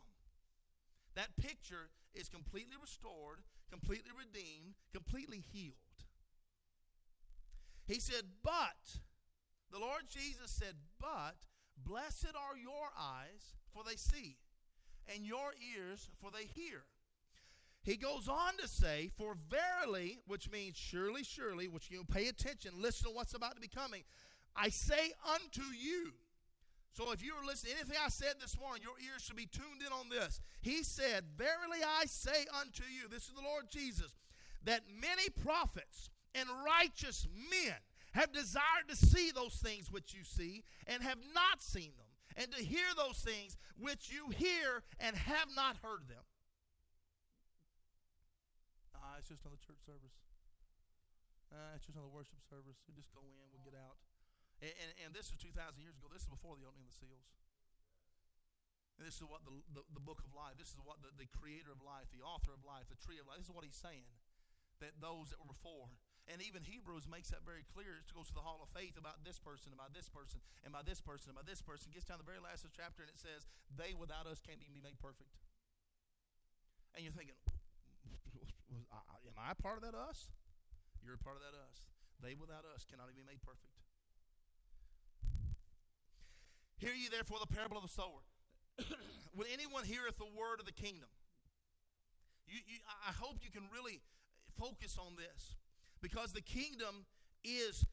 [1.15, 5.75] That picture is completely restored, completely redeemed, completely healed.
[7.85, 8.99] He said, But,
[9.71, 11.35] the Lord Jesus said, But
[11.83, 14.37] blessed are your eyes, for they see,
[15.13, 16.83] and your ears, for they hear.
[17.81, 22.73] He goes on to say, For verily, which means surely, surely, which you pay attention,
[22.77, 24.03] listen to what's about to be coming.
[24.55, 26.13] I say unto you.
[26.91, 29.79] So if you were listening anything I said this morning, your ears should be tuned
[29.85, 30.41] in on this.
[30.61, 34.15] He said, Verily I say unto you, this is the Lord Jesus,
[34.65, 37.75] that many prophets and righteous men
[38.11, 42.51] have desired to see those things which you see and have not seen them, and
[42.51, 46.25] to hear those things which you hear and have not heard them.
[48.95, 50.19] Ah, it's just another church service.
[51.53, 52.75] Ah, it's just another worship service.
[52.89, 53.95] We just go in, we get out.
[54.59, 56.11] And, and, and, this is 2,000 years ago.
[56.11, 57.31] This is before the opening of the seals.
[58.99, 61.31] And this is what the, the, the book of life, this is what the, the
[61.31, 63.79] creator of life, the author of life, the tree of life, this is what he's
[63.79, 64.11] saying.
[64.83, 65.87] That those that were before,
[66.29, 67.97] and even Hebrews makes that very clear.
[67.97, 70.85] It goes to the hall of faith about this person, about this person, and by
[70.85, 71.89] this person, and by this person.
[71.89, 74.37] Gets down to the very last of the chapter, and it says, They without us
[74.43, 75.33] can't be made perfect.
[76.93, 77.33] And you're thinking,
[78.69, 80.29] Am I part of that us?
[81.01, 81.81] You're a part of that us.
[82.21, 83.73] They without us cannot even be made perfect.
[86.79, 88.23] Hear ye therefore the parable of the sower.
[89.35, 91.09] when anyone heareth the word of the kingdom,
[92.47, 94.01] you, you, I hope you can really
[94.57, 95.55] focus on this
[96.01, 97.05] because the kingdom
[97.43, 97.85] is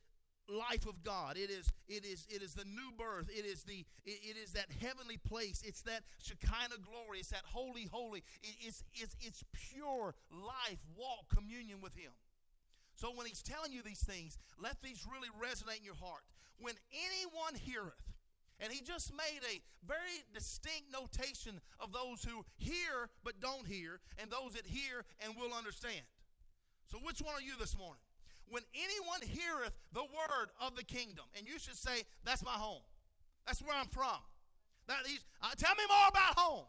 [0.49, 1.37] life of God.
[1.37, 3.29] It is it is it is the new birth.
[3.29, 5.63] It is the it, it is that heavenly place.
[5.67, 7.19] It's that Shekinah glory.
[7.19, 8.23] It's that holy holy.
[8.43, 12.13] It, it's it's it's pure life walk communion with him.
[12.95, 16.23] So when he's telling you these things, let these really resonate in your heart.
[16.59, 18.16] When anyone heareth
[18.61, 24.01] and he just made a very distinct notation of those who hear but don't hear,
[24.19, 26.03] and those that hear and will understand.
[26.91, 28.03] So, which one are you this morning?
[28.49, 32.83] When anyone heareth the word of the kingdom, and you should say, That's my home.
[33.47, 34.23] That's where I'm from.
[34.87, 36.67] That he's, uh, tell me more about home.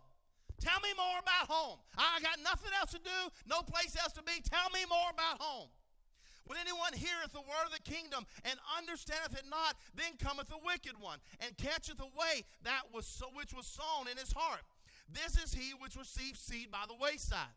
[0.60, 1.78] Tell me more about home.
[1.98, 4.42] I got nothing else to do, no place else to be.
[4.42, 5.70] Tell me more about home.
[6.48, 10.64] When anyone heareth the word of the kingdom and understandeth it not, then cometh the
[10.64, 14.64] wicked one and catcheth away that was so, which was sown in his heart.
[15.12, 17.56] This is he which received seed by the wayside.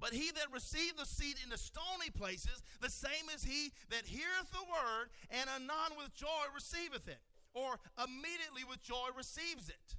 [0.00, 4.04] But he that received the seed in the stony places, the same is he that
[4.04, 7.20] heareth the word, and anon with joy receiveth it,
[7.54, 9.96] or immediately with joy receives it.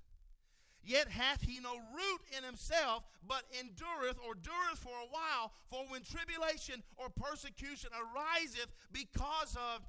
[0.86, 5.51] Yet hath he no root in himself, but endureth or dureth for a while.
[5.69, 9.81] For when tribulation or persecution ariseth because of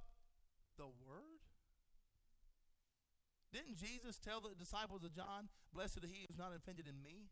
[0.79, 1.45] the word.
[3.53, 7.03] Didn't Jesus tell the disciples of John, Blessed is he who is not offended in
[7.03, 7.29] me?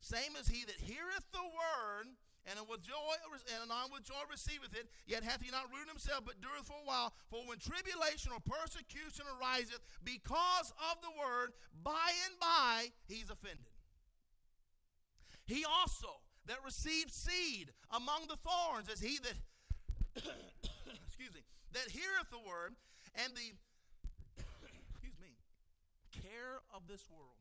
[0.00, 2.06] Same as he that heareth the word
[2.46, 3.14] and with joy
[3.52, 6.76] and anon with joy receiveth it, yet hath he not rooted himself, but dureth for
[6.76, 7.12] a while.
[7.30, 13.72] For when tribulation or persecution ariseth because of the word, by and by he's offended.
[15.46, 19.36] He also that received seed among the thorns is he that
[21.06, 21.40] excuse me
[21.72, 22.76] that heareth the word
[23.16, 23.48] and the
[24.92, 25.32] excuse me
[26.12, 27.40] care of this world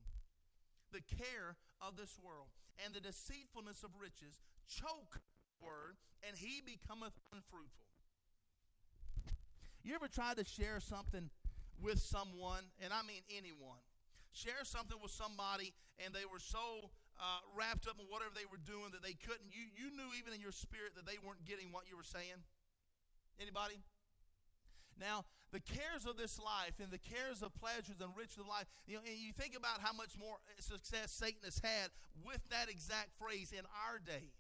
[0.92, 2.48] the care of this world
[2.84, 5.22] and the deceitfulness of riches choke
[5.62, 5.96] word,
[6.28, 7.88] and he becometh unfruitful.
[9.84, 11.30] You ever tried to share something
[11.82, 13.84] with someone, and I mean anyone?
[14.32, 16.90] Share something with somebody, and they were so
[17.20, 19.52] uh, wrapped up in whatever they were doing that they couldn't.
[19.52, 22.42] You you knew even in your spirit that they weren't getting what you were saying.
[23.38, 23.84] Anybody?
[24.98, 28.66] Now, the cares of this life and the cares of pleasures and riches of life,
[28.86, 31.90] you know, and you think about how much more success Satan has had
[32.26, 34.34] with that exact phrase in our day.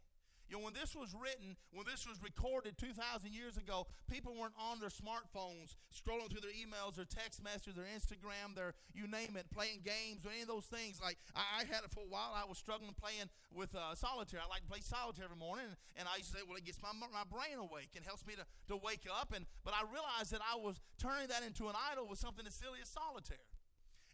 [0.53, 4.77] Know, when this was written, when this was recorded 2,000 years ago, people weren't on
[4.77, 9.49] their smartphones scrolling through their emails, their text messages, their Instagram, their you name it,
[9.49, 11.01] playing games or any of those things.
[11.01, 12.37] Like I, I had it for a while.
[12.37, 14.45] I was struggling playing with uh, solitaire.
[14.45, 16.69] I like to play solitaire every morning, and, and, I used to say, well, it
[16.69, 19.33] gets my, my brain awake and helps me to, to wake up.
[19.33, 22.53] And But I realized that I was turning that into an idol with something as
[22.53, 23.49] silly as solitaire.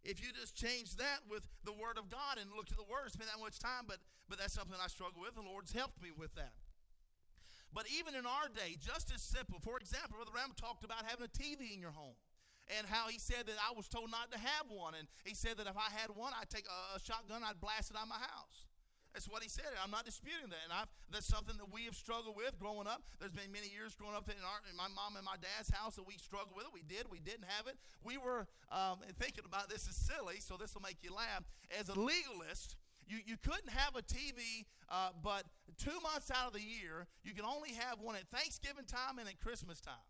[0.04, 3.12] If you just change that with the Word of God and look at the Word,
[3.12, 3.98] spend that much time, but,
[4.28, 6.56] but that's something I struggle with, the Lord's helped me with that.
[7.74, 11.28] But even in our day, just as simple, for example, Brother Branham talked about having
[11.28, 12.18] a TV in your home
[12.78, 14.94] and how he said that I was told not to have one.
[14.98, 17.92] And he said that if I had one, I'd take a, a shotgun, I'd blast
[17.92, 18.69] it out of my house.
[19.14, 19.66] That's what he said.
[19.82, 20.64] I'm not disputing that.
[20.64, 23.02] And I've, that's something that we have struggled with growing up.
[23.20, 25.96] There's been many years growing up in, our, in my mom and my dad's house
[25.98, 26.74] that we struggled with it.
[26.74, 27.10] We did.
[27.10, 27.76] We didn't have it.
[28.06, 31.42] We were um, thinking about this is silly, so this will make you laugh.
[31.74, 32.78] As a legalist,
[33.10, 35.50] You, you couldn't have a TV, uh, but
[35.82, 39.28] two months out of the year, you can only have one at Thanksgiving time and
[39.28, 40.06] at Christmas time.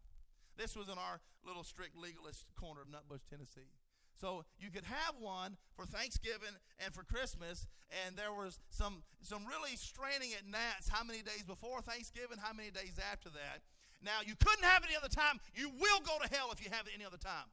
[0.58, 3.72] This was in our little strict legalist corner of Nutbush, Tennessee.
[4.20, 6.52] So you could have one for Thanksgiving
[6.84, 7.68] and for Christmas,
[8.06, 10.90] and there was some some really straining at gnats.
[10.90, 12.38] How many days before Thanksgiving?
[12.38, 13.64] How many days after that?
[14.04, 15.40] Now you couldn't have it any other time.
[15.56, 17.48] You will go to hell if you have it any other time.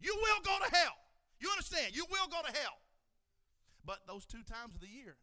[0.00, 0.94] You will go to hell.
[1.40, 1.96] You understand?
[1.96, 2.78] You will go to hell.
[3.84, 5.16] But those two times of the year,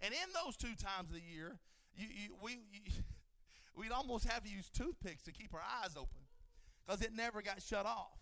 [0.00, 1.58] and in those two times of the year,
[1.96, 2.80] you, you, we you,
[3.76, 6.28] we'd almost have to use toothpicks to keep our eyes open
[6.84, 8.20] because it never got shut off.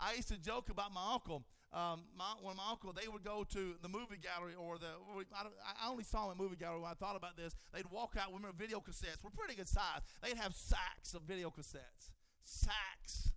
[0.00, 1.44] I used to joke about my uncle.
[1.70, 4.86] Um, my, when my uncle, they would go to the movie gallery or the,
[5.34, 5.44] I,
[5.84, 7.54] I only saw them in movie gallery when I thought about this.
[7.74, 10.00] They'd walk out, remember video cassettes were pretty good size.
[10.22, 12.08] They'd have sacks of video cassettes.
[12.42, 13.32] Sacks.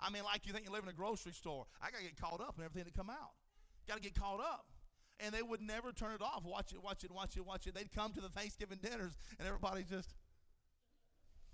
[0.00, 1.66] I mean, like you think you live in a grocery store.
[1.80, 3.38] I got to get caught up in everything that come out.
[3.86, 4.66] Got to get caught up.
[5.20, 6.44] And they would never turn it off.
[6.44, 7.74] Watch it, watch it, watch it, watch it.
[7.74, 10.14] They'd come to the Thanksgiving dinners and everybody just.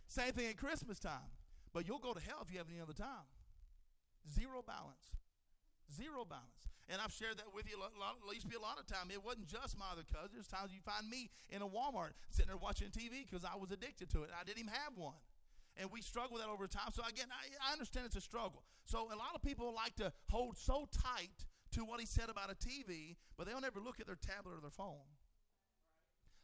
[0.09, 1.31] Same thing at Christmas time.
[1.73, 3.25] But you'll go to hell if you have any other time.
[4.29, 5.11] Zero balance.
[5.91, 6.71] Zero balance.
[6.89, 9.09] And I've shared that with you a lot, at least be a lot of time.
[9.11, 10.35] It wasn't just my other cousins.
[10.35, 13.71] There's times you find me in a Walmart sitting there watching TV because I was
[13.71, 14.31] addicted to it.
[14.35, 15.19] I didn't even have one.
[15.77, 16.93] And we struggle with that over time.
[16.93, 18.63] So again, I, I understand it's a struggle.
[18.85, 22.51] So a lot of people like to hold so tight to what he said about
[22.53, 25.09] a TV, but they'll never look at their tablet or their phone.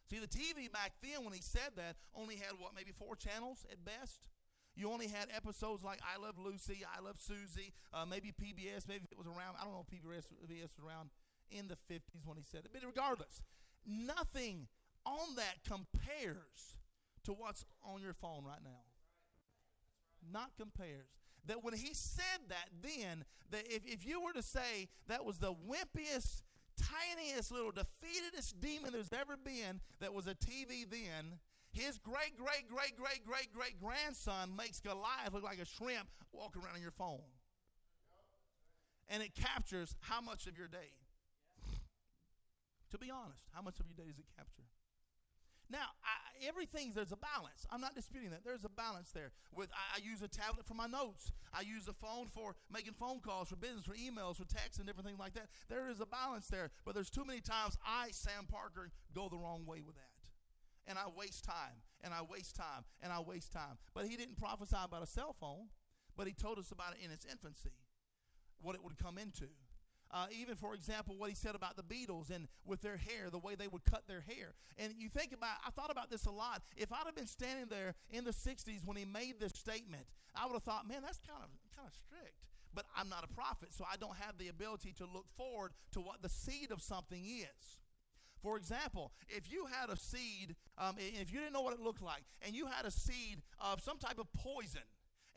[0.08, 3.66] See, the TV back then, when he said that, only had what, maybe four channels
[3.70, 4.28] at best?
[4.78, 9.08] You only had episodes like I Love Lucy, I Love Susie, uh, maybe PBS, maybe
[9.10, 11.10] it was around, I don't know if PBS, PBS was around
[11.50, 12.70] in the 50s when he said it.
[12.72, 13.42] But regardless,
[13.84, 14.68] nothing
[15.04, 16.78] on that compares
[17.24, 18.86] to what's on your phone right now.
[20.32, 21.10] Not compares.
[21.46, 25.38] That when he said that, then, that if, if you were to say that was
[25.38, 26.42] the wimpiest,
[26.78, 31.38] tiniest little defeatedest demon there's ever been that was a TV then,
[31.72, 36.62] his great, great, great, great, great, great grandson makes Goliath look like a shrimp walking
[36.62, 37.20] around on your phone.
[39.08, 40.92] And it captures how much of your day?
[42.90, 44.64] To be honest, how much of your day does it capture?
[45.70, 47.66] Now, I, everything there's a balance.
[47.70, 48.42] I'm not disputing that.
[48.42, 49.32] There's a balance there.
[49.54, 51.30] With I, I, use a tablet for my notes.
[51.52, 54.86] I use a phone for making phone calls, for business, for emails, for texts, and
[54.86, 55.48] different things like that.
[55.68, 56.70] There is a balance there.
[56.86, 60.17] But there's too many times I, Sam Parker, go the wrong way with that
[60.88, 63.78] and I waste time and I waste time and I waste time.
[63.94, 65.68] But he didn't prophesy about a cell phone,
[66.16, 67.76] but he told us about it in its infancy,
[68.60, 69.46] what it would come into.
[70.10, 73.38] Uh, even, for example, what he said about the Beatles and with their hair, the
[73.38, 74.54] way they would cut their hair.
[74.78, 76.62] And you think about, I thought about this a lot.
[76.76, 80.46] If I'd have been standing there in the 60s when he made this statement, I
[80.46, 82.48] would have thought, man, that's kind of kind of strict.
[82.74, 86.00] But I'm not a prophet, so I don't have the ability to look forward to
[86.00, 87.78] what the seed of something is.
[88.42, 92.02] For example, if you had a seed, um, if you didn't know what it looked
[92.02, 94.82] like, and you had a seed of some type of poison,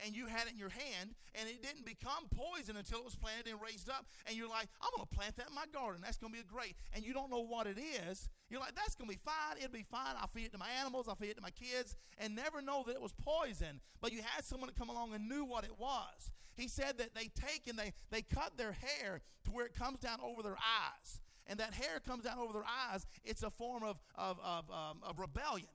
[0.04, 3.16] and you had it in your hand, and it didn't become poison until it was
[3.16, 6.02] planted and raised up, and you're like, I'm going to plant that in my garden.
[6.04, 6.76] That's going to be great.
[6.94, 8.30] And you don't know what it is.
[8.50, 9.58] You're like, that's going to be fine.
[9.58, 10.16] It'll be fine.
[10.20, 11.08] I'll feed it to my animals.
[11.08, 13.80] I'll feed it to my kids, and never know that it was poison.
[14.02, 16.32] But you had someone to come along and knew what it was.
[16.56, 20.00] He said that they take and they, they cut their hair to where it comes
[20.00, 23.84] down over their eyes and that hair comes down over their eyes, it's a form
[23.84, 25.68] of, of, of, um, of rebellion.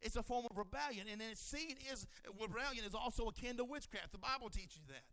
[0.00, 1.06] It's a form of rebellion.
[1.10, 2.06] And then seed is,
[2.40, 4.12] rebellion is also akin to witchcraft.
[4.12, 5.04] The Bible teaches that.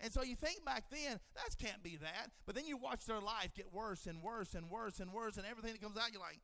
[0.00, 2.30] And so you think back then, that can't be that.
[2.44, 5.46] But then you watch their life get worse and worse and worse and worse, and
[5.46, 6.40] everything that comes out, you're like,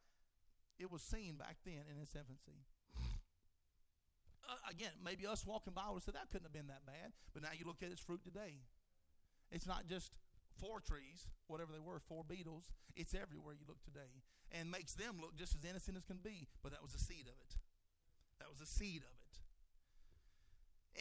[0.79, 2.63] it was seen back then in its infancy.
[4.49, 7.13] Uh, again, maybe us walking by would say that couldn't have been that bad.
[7.35, 8.63] But now you look at its fruit today.
[9.51, 10.13] It's not just
[10.61, 12.71] four trees, whatever they were, four beetles.
[12.97, 16.47] It's everywhere you look today and makes them look just as innocent as can be.
[16.63, 17.57] But that was the seed of it.
[18.41, 19.35] That was the seed of it.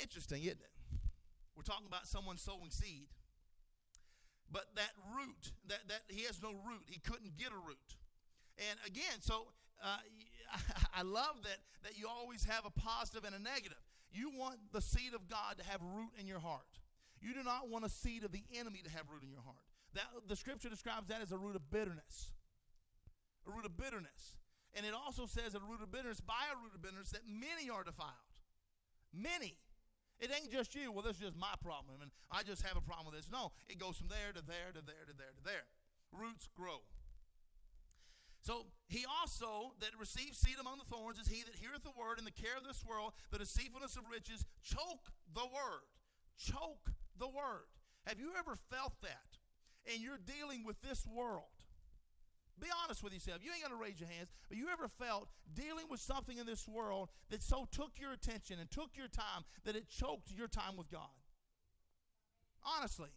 [0.01, 0.75] Interesting, isn't it?
[1.55, 3.09] We're talking about someone sowing seed.
[4.51, 6.85] But that root, that, that he has no root.
[6.87, 7.97] He couldn't get a root.
[8.57, 9.47] And again, so
[9.83, 9.97] uh,
[10.95, 13.77] I love that, that you always have a positive and a negative.
[14.11, 16.79] You want the seed of God to have root in your heart.
[17.21, 19.63] You do not want a seed of the enemy to have root in your heart.
[19.93, 22.31] That, the scripture describes that as a root of bitterness.
[23.47, 24.37] A root of bitterness.
[24.75, 27.69] And it also says a root of bitterness, by a root of bitterness, that many
[27.69, 28.13] are defiled.
[29.13, 29.57] Many.
[30.19, 30.91] It ain't just you.
[30.91, 33.29] Well, this is just my problem, and I just have a problem with this.
[33.31, 35.65] No, it goes from there to there to there to there to there.
[36.11, 36.81] Roots grow.
[38.41, 42.17] So he also that receives seed among the thorns is he that heareth the word
[42.17, 45.85] in the care of this world, the deceitfulness of riches, choke the word.
[46.37, 47.67] Choke the word.
[48.05, 49.39] Have you ever felt that?
[49.91, 51.51] And you're dealing with this world.
[52.59, 53.39] Be honest with yourself.
[53.43, 56.45] You ain't got to raise your hands, but you ever felt dealing with something in
[56.45, 60.47] this world that so took your attention and took your time that it choked your
[60.47, 61.13] time with God?
[62.65, 63.09] Honestly.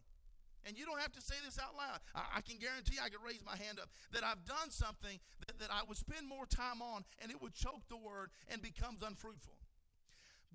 [0.67, 2.01] And you don't have to say this out loud.
[2.15, 5.59] I, I can guarantee I could raise my hand up that I've done something that,
[5.59, 9.01] that I would spend more time on and it would choke the word and becomes
[9.03, 9.57] unfruitful.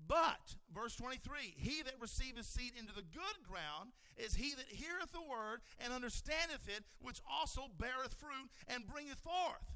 [0.08, 5.12] But, verse 23, he that receiveth seed into the good ground is he that heareth
[5.12, 9.74] the word and understandeth it, which also beareth fruit and bringeth forth.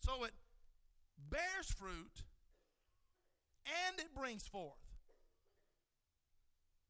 [0.00, 0.32] So it
[1.30, 2.24] bears fruit
[3.66, 4.82] and it brings forth.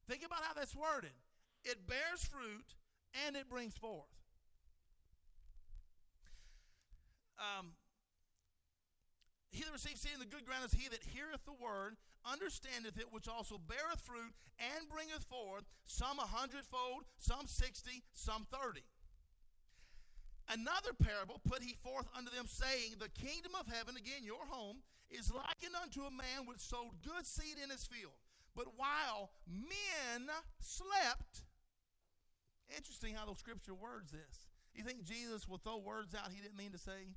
[0.09, 1.13] Think about how that's worded.
[1.63, 2.75] It bears fruit
[3.25, 4.09] and it brings forth.
[7.37, 7.73] Um,
[9.51, 12.97] he that receives seed in the good ground is he that heareth the word, understandeth
[12.97, 18.85] it, which also beareth fruit and bringeth forth, some a hundredfold, some sixty, some thirty.
[20.49, 24.83] Another parable put he forth unto them, saying, The kingdom of heaven, again your home,
[25.09, 28.17] is likened unto a man which sowed good seed in his field.
[28.55, 30.27] But while men
[30.59, 31.47] slept,
[32.75, 34.51] interesting how the scripture words this.
[34.75, 37.13] You think Jesus will throw words out he didn't mean to say?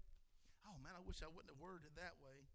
[0.69, 2.47] Oh man, I wish I wouldn't have worded it that way.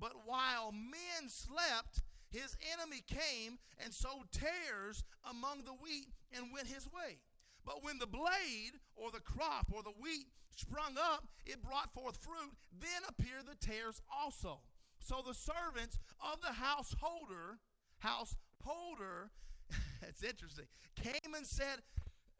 [0.00, 6.68] But while men slept, his enemy came and sowed tares among the wheat and went
[6.68, 7.18] his way.
[7.66, 12.16] But when the blade or the crop or the wheat sprung up, it brought forth
[12.16, 12.54] fruit.
[12.80, 14.60] Then appeared the tares also.
[14.98, 17.58] So the servants of the householder,
[17.98, 19.30] householder,
[20.00, 21.80] that's interesting, came and said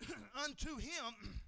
[0.45, 1.15] unto him,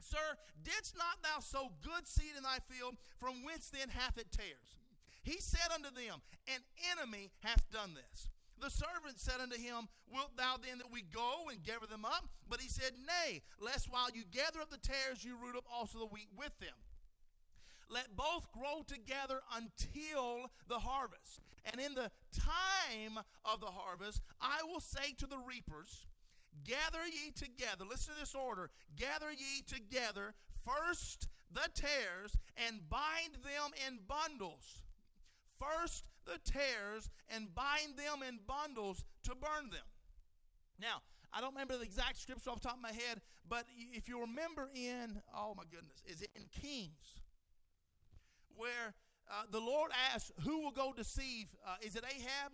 [0.00, 2.96] Sir, didst not thou sow good seed in thy field?
[3.18, 4.78] From whence then hath it tares?
[5.24, 6.60] He said unto them, An
[6.92, 8.28] enemy hath done this.
[8.60, 12.28] The servant said unto him, Wilt thou then that we go and gather them up?
[12.48, 15.98] But he said, Nay, lest while you gather up the tares, you root up also
[15.98, 16.76] the wheat with them.
[17.88, 21.40] Let both grow together until the harvest.
[21.64, 26.06] And in the time of the harvest, I will say to the reapers,
[26.64, 27.84] Gather ye together.
[27.88, 28.70] Listen to this order.
[28.96, 34.83] Gather ye together first the tares and bind them in bundles.
[35.58, 39.86] First the tares and bind them in bundles to burn them.
[40.80, 41.02] Now,
[41.32, 44.20] I don't remember the exact scripture off the top of my head, but if you
[44.20, 47.22] remember in, oh my goodness, is it in Kings?
[48.56, 48.94] Where
[49.30, 51.46] uh, the Lord asks, Who will go deceive?
[51.66, 52.52] Uh, is it Ahab?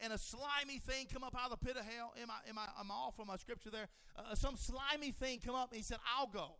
[0.00, 2.14] and a slimy thing come up out of the pit of hell.
[2.20, 3.88] Am I, am I, am I off on my scripture there?
[4.16, 6.56] Uh, some slimy thing come up, and he said, I'll go.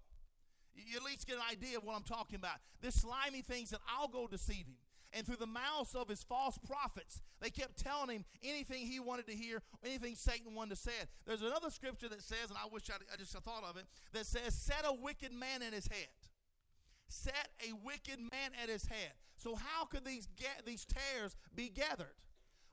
[0.75, 2.57] You at least get an idea of what I'm talking about.
[2.81, 4.77] This slimy thing said, I'll go deceive him.
[5.13, 9.27] And through the mouths of his false prophets, they kept telling him anything he wanted
[9.27, 10.93] to hear, anything Satan wanted to say.
[11.27, 14.27] There's another scripture that says, and I wish I'd, I just thought of it, that
[14.27, 16.09] says, Set a wicked man at his head.
[17.09, 19.13] Set a wicked man at his head.
[19.37, 20.29] So, how could these,
[20.65, 22.15] these tares be gathered?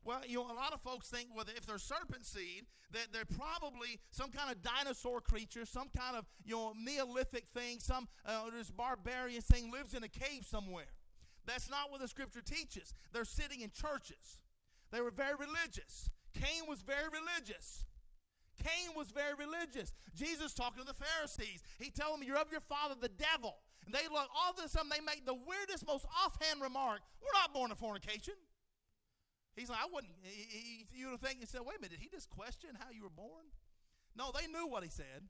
[0.03, 3.25] Well, you know, a lot of folks think, well, if they're serpent seed, that they're
[3.25, 8.43] probably some kind of dinosaur creature, some kind of, you know, Neolithic thing, some uh,
[8.57, 10.85] this barbarian thing lives in a cave somewhere.
[11.47, 12.93] That's not what the scripture teaches.
[13.13, 14.43] They're sitting in churches.
[14.91, 16.09] They were very religious.
[16.35, 17.85] Cain was very religious.
[18.61, 19.93] Cain was very religious.
[20.13, 21.63] Jesus talking to the Pharisees.
[21.79, 23.55] He told them, You're of your father, the devil.
[23.85, 27.39] And they look, all of a sudden, they make the weirdest, most offhand remark We're
[27.39, 28.33] not born of fornication.
[29.55, 30.13] He's like, I wouldn't.
[30.21, 32.91] He, he, you would think, you said, wait a minute, did he just question how
[32.91, 33.49] you were born?
[34.15, 35.25] No, they knew what he said.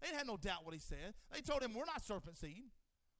[0.00, 1.14] They had no doubt what he said.
[1.32, 2.70] They told him, we're not serpent seed.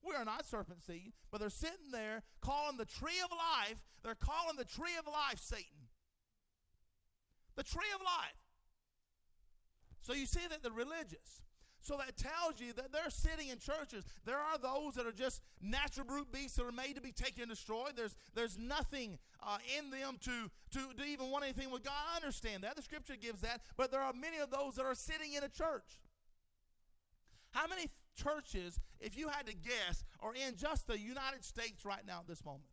[0.06, 1.12] We are not serpent seed.
[1.30, 5.38] But they're sitting there calling the tree of life, they're calling the tree of life
[5.38, 5.88] Satan.
[7.56, 8.36] The tree of life.
[10.02, 11.40] So you see that the religious,
[11.80, 14.04] so that tells you that they're sitting in churches.
[14.24, 17.42] There are those that are just natural brute beasts that are made to be taken
[17.42, 17.92] and destroyed.
[17.96, 21.92] There's, there's nothing uh, in them to, to, to even want anything with God.
[22.12, 22.76] I understand that.
[22.76, 23.60] The scripture gives that.
[23.76, 26.00] But there are many of those that are sitting in a church.
[27.50, 32.06] How many churches, if you had to guess, are in just the United States right
[32.06, 32.70] now at this moment?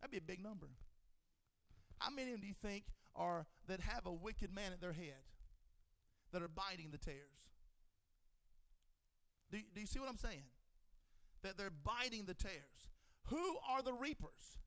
[0.00, 0.68] That'd be a big number.
[1.98, 4.92] How many of them do you think are that have a wicked man at their
[4.92, 5.22] head
[6.32, 7.16] that are biting the tares?
[9.50, 10.44] Do, do you see what I'm saying?
[11.42, 12.88] That they're biting the tares.
[13.26, 14.58] Who are the reapers?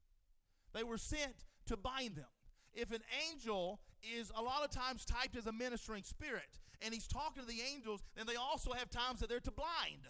[0.74, 2.26] They were sent to bind them.
[2.74, 3.80] If an angel
[4.18, 7.62] is a lot of times typed as a ministering spirit, and he's talking to the
[7.74, 10.08] angels, then they also have times that they're to blind.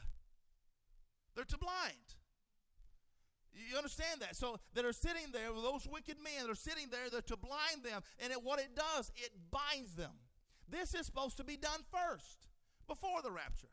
[1.36, 2.16] They're to blind.
[3.54, 4.36] You understand that?
[4.36, 7.84] So that are sitting there, those wicked men that are sitting there, they're to blind
[7.84, 8.02] them.
[8.20, 10.12] And it, what it does, it binds them.
[10.68, 12.48] This is supposed to be done first,
[12.88, 13.72] before the rapture.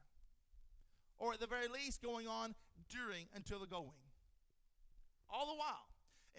[1.22, 2.52] or at the very least going on
[2.90, 4.02] during until the going.
[5.30, 5.86] All the while.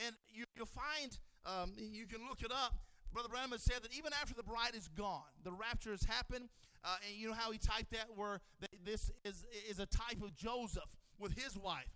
[0.05, 2.75] And you, will find, um, you can look it up.
[3.13, 6.49] Brother Branham has said that even after the bride is gone, the rapture has happened.
[6.83, 8.41] Uh, and you know how he typed that, where
[8.83, 11.87] this is, is a type of Joseph with his wife.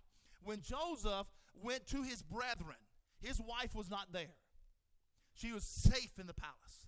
[0.44, 1.26] When Joseph
[1.62, 2.76] went to his brethren,
[3.20, 4.36] his wife was not there.
[5.34, 6.86] She was safe in the palace.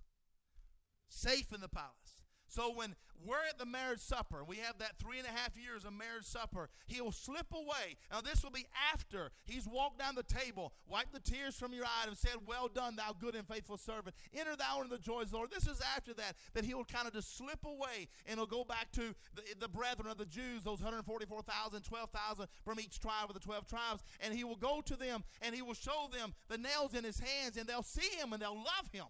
[1.08, 2.19] Safe in the palace.
[2.50, 5.84] So when we're at the marriage supper, we have that three and a half years
[5.84, 7.96] of marriage supper, he will slip away.
[8.10, 11.84] Now, this will be after he's walked down the table, wiped the tears from your
[11.84, 14.16] eyes, and said, Well done, thou good and faithful servant.
[14.34, 15.50] Enter thou into the joys of the Lord.
[15.50, 18.64] This is after that, that he will kind of just slip away and he'll go
[18.64, 23.34] back to the, the brethren of the Jews, those 144,000, 12,000 from each tribe of
[23.34, 26.58] the 12 tribes, and he will go to them and he will show them the
[26.58, 29.06] nails in his hands, and they'll see him and they'll love him.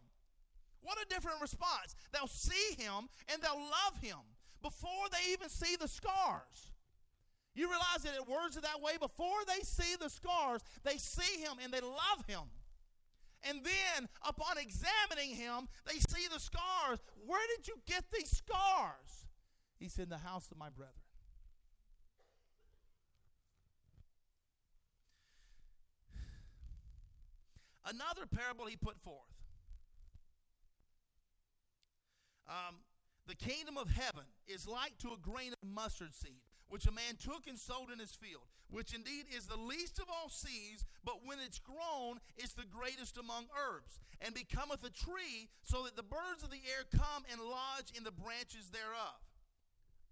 [0.82, 1.94] What a different response.
[2.12, 4.18] They'll see him and they'll love him
[4.62, 6.72] before they even see the scars.
[7.54, 8.92] You realize that it words it that way.
[8.98, 12.42] Before they see the scars, they see him and they love him.
[13.42, 17.00] And then, upon examining him, they see the scars.
[17.26, 19.26] Where did you get these scars?
[19.78, 20.94] He said, In the house of my brethren.
[27.86, 29.29] Another parable he put forth
[32.50, 32.82] Um,
[33.28, 37.14] the kingdom of heaven is like to a grain of mustard seed, which a man
[37.16, 41.24] took and sowed in his field, which indeed is the least of all seeds, but
[41.24, 46.02] when it's grown, it's the greatest among herbs, and becometh a tree, so that the
[46.02, 49.22] birds of the air come and lodge in the branches thereof.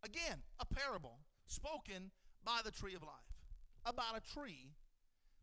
[0.05, 2.13] Again, a parable spoken
[2.45, 3.35] by the tree of life
[3.85, 4.71] about a tree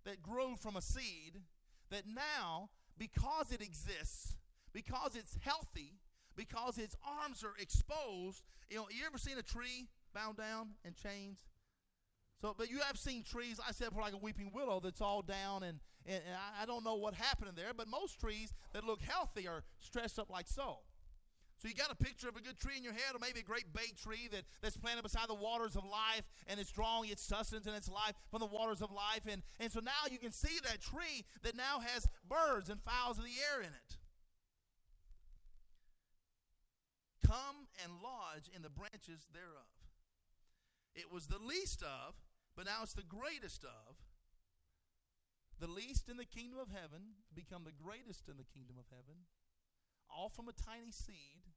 [0.05, 1.41] that grew from a seed
[1.89, 4.38] that now, because it exists,
[4.72, 5.99] because it's healthy,
[6.36, 8.44] because its arms are exposed.
[8.70, 11.40] You know, you ever seen a tree bound down in chains?
[12.41, 15.22] So, but you have seen trees, I said, for like a weeping willow that's all
[15.22, 18.84] down, and, and, and I, don't know what happened in there, but most trees that
[18.84, 20.80] look healthy are stressed up like so.
[21.57, 23.44] So you got a picture of a good tree in your head, or maybe a
[23.44, 27.24] great bay tree that, that's planted beside the waters of life, and it's drawing its
[27.24, 29.22] sustenance and its life from the waters of life.
[29.28, 33.18] And, and so now you can see that tree that now has birds and fowls
[33.18, 33.98] of the air in it.
[37.26, 39.73] Come and lodge in the branches thereof.
[40.95, 42.15] It was the least of,
[42.56, 43.97] but now it's the greatest of.
[45.60, 49.27] The least in the kingdom of heaven become the greatest in the kingdom of heaven,
[50.11, 51.47] all from a tiny seed.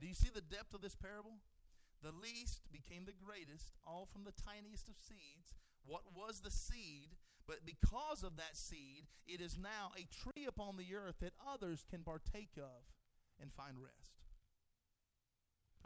[0.00, 1.40] Do you see the depth of this parable?
[2.02, 5.52] The least became the greatest, all from the tiniest of seeds.
[5.84, 7.16] What was the seed?
[7.46, 11.84] But because of that seed, it is now a tree upon the earth that others
[11.88, 12.84] can partake of
[13.40, 14.27] and find rest.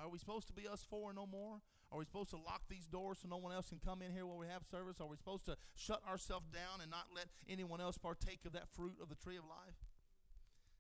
[0.03, 1.61] Are we supposed to be us four no more?
[1.93, 4.27] Are we supposed to lock these doors so no one else can come in here
[4.27, 4.97] while we have service?
[5.01, 8.69] Are we supposed to shut ourselves down and not let anyone else partake of that
[8.75, 9.77] fruit of the tree of life?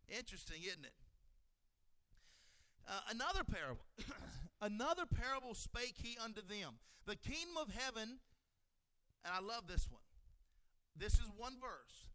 [0.09, 0.94] Interesting, isn't it?
[2.89, 3.85] Uh, another parable.
[4.61, 6.81] another parable spake he unto them.
[7.07, 8.19] The kingdom of heaven,
[9.24, 10.03] and I love this one.
[10.97, 12.11] This is one verse.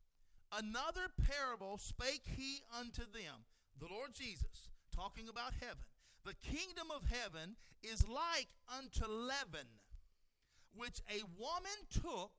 [0.52, 3.46] Another parable spake he unto them.
[3.80, 5.86] The Lord Jesus, talking about heaven.
[6.28, 9.80] The kingdom of heaven is like unto leaven,
[10.76, 12.34] which a woman took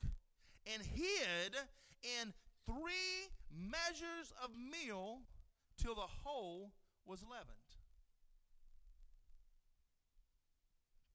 [0.66, 1.56] and hid
[2.02, 2.34] in
[2.66, 5.20] three measures of meal
[5.82, 6.72] till the whole
[7.06, 7.56] was leavened.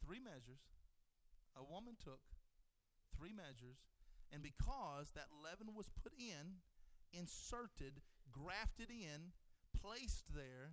[0.04, 0.66] Three measures.
[1.56, 2.22] A woman took
[3.16, 3.86] three measures,
[4.32, 6.58] and because that leaven was put in,
[7.14, 8.02] inserted,
[8.32, 9.34] grafted in,
[9.80, 10.72] placed there,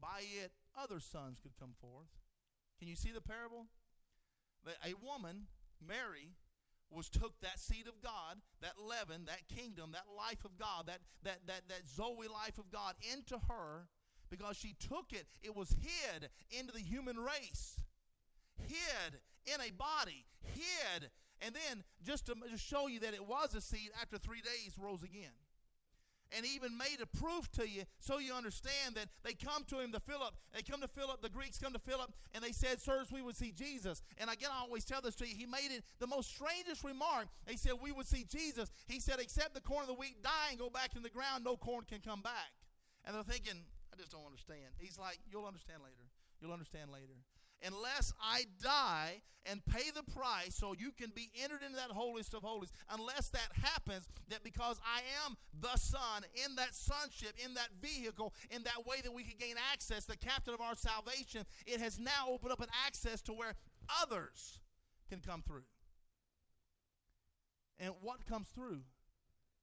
[0.00, 2.08] by it other sons could come forth.
[2.78, 3.66] Can you see the parable?
[4.64, 5.46] That A woman,
[5.86, 6.34] Mary,
[6.90, 11.00] was took that seed of God, that leaven, that kingdom, that life of God, that
[11.22, 13.88] that that that Zoe life of God into her
[14.30, 15.26] because she took it.
[15.42, 17.78] It was hid into the human race.
[18.56, 21.10] Hid in a body, hid,
[21.42, 24.78] and then just to just show you that it was a seed, after three days
[24.78, 25.43] rose again
[26.32, 29.92] and even made a proof to you so you understand that they come to him
[29.92, 30.34] to Philip.
[30.54, 33.36] They come to Philip, the Greeks come to Philip, and they said, Sirs, we would
[33.36, 34.02] see Jesus.
[34.18, 35.34] And again, I always tell this to you.
[35.34, 37.26] He made it the most strangest remark.
[37.46, 38.70] He said, We would see Jesus.
[38.86, 41.44] He said, Except the corn of the wheat die and go back in the ground,
[41.44, 42.52] no corn can come back.
[43.04, 43.60] And they're thinking,
[43.92, 44.74] I just don't understand.
[44.78, 46.08] He's like, You'll understand later.
[46.40, 47.14] You'll understand later
[47.64, 52.34] unless I die and pay the price so you can be entered into that holiest
[52.34, 57.54] of holies, unless that happens, that because I am the Son, in that sonship, in
[57.54, 61.44] that vehicle, in that way that we can gain access, the captain of our salvation,
[61.66, 63.54] it has now opened up an access to where
[64.02, 64.60] others
[65.10, 65.64] can come through.
[67.78, 68.82] And what comes through?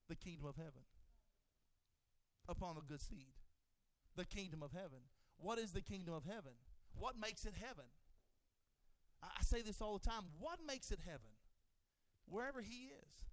[0.08, 0.82] The kingdom of heaven.
[2.48, 3.34] Upon the good seed.
[4.16, 4.98] The kingdom of heaven.
[5.38, 6.52] What is the kingdom of heaven?
[6.98, 7.84] What makes it heaven?
[9.22, 10.24] I say this all the time.
[10.40, 11.30] What makes it heaven?
[12.26, 13.31] Wherever He is.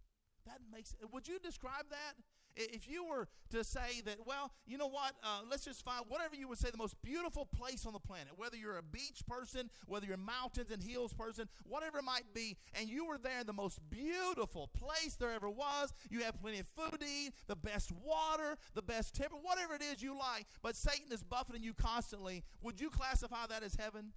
[0.49, 0.95] That makes.
[1.11, 2.15] Would you describe that?
[2.55, 6.35] If you were to say that, well, you know what, uh, let's just find whatever
[6.35, 9.69] you would say the most beautiful place on the planet, whether you're a beach person,
[9.85, 13.47] whether you're mountains and hills person, whatever it might be, and you were there in
[13.47, 17.55] the most beautiful place there ever was, you have plenty of food to eat, the
[17.55, 21.75] best water, the best temper, whatever it is you like, but Satan is buffeting you
[21.75, 24.11] constantly, would you classify that as heaven?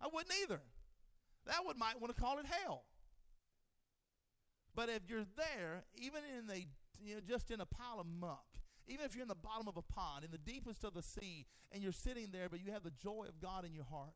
[0.00, 0.60] I wouldn't either.
[1.46, 2.84] That would might want to call it hell.
[4.74, 6.66] But if you're there, even in a,
[7.02, 8.46] you know, just in a pile of muck,
[8.86, 11.46] even if you're in the bottom of a pond, in the deepest of the sea,
[11.72, 14.14] and you're sitting there, but you have the joy of God in your heart,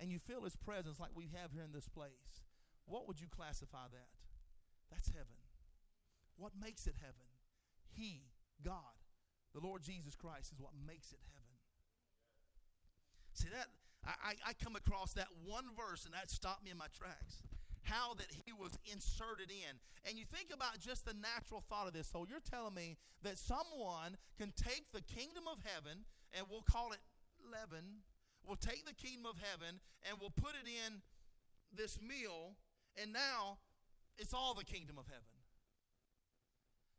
[0.00, 2.42] and you feel His presence like we have here in this place,
[2.86, 4.08] what would you classify that?
[4.90, 5.40] That's heaven.
[6.36, 7.28] What makes it heaven?
[7.94, 8.22] He,
[8.64, 8.96] God,
[9.54, 11.42] the Lord Jesus Christ, is what makes it heaven.
[13.34, 13.68] See that
[14.04, 17.42] I, I come across that one verse and that stopped me in my tracks
[17.82, 19.78] how that he was inserted in.
[20.04, 22.08] And you think about just the natural thought of this.
[22.08, 26.92] So you're telling me that someone can take the kingdom of heaven, and we'll call
[26.92, 27.00] it
[27.50, 28.02] leaven,
[28.46, 31.02] we'll take the kingdom of heaven and we'll put it in
[31.74, 32.54] this meal,
[33.00, 33.58] and now
[34.18, 35.36] it's all the kingdom of heaven.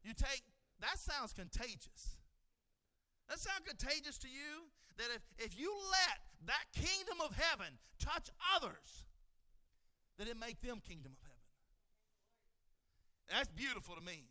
[0.03, 0.43] You take,
[0.81, 2.17] that sounds contagious.
[3.29, 4.67] That sound contagious to you?
[4.97, 9.05] That if, if you let that kingdom of heaven touch others,
[10.17, 11.43] that it make them kingdom of heaven.
[13.29, 14.23] That's beautiful to me.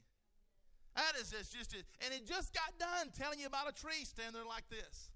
[0.94, 4.34] That is just, just and it just got done telling you about a tree standing
[4.34, 5.10] there like this.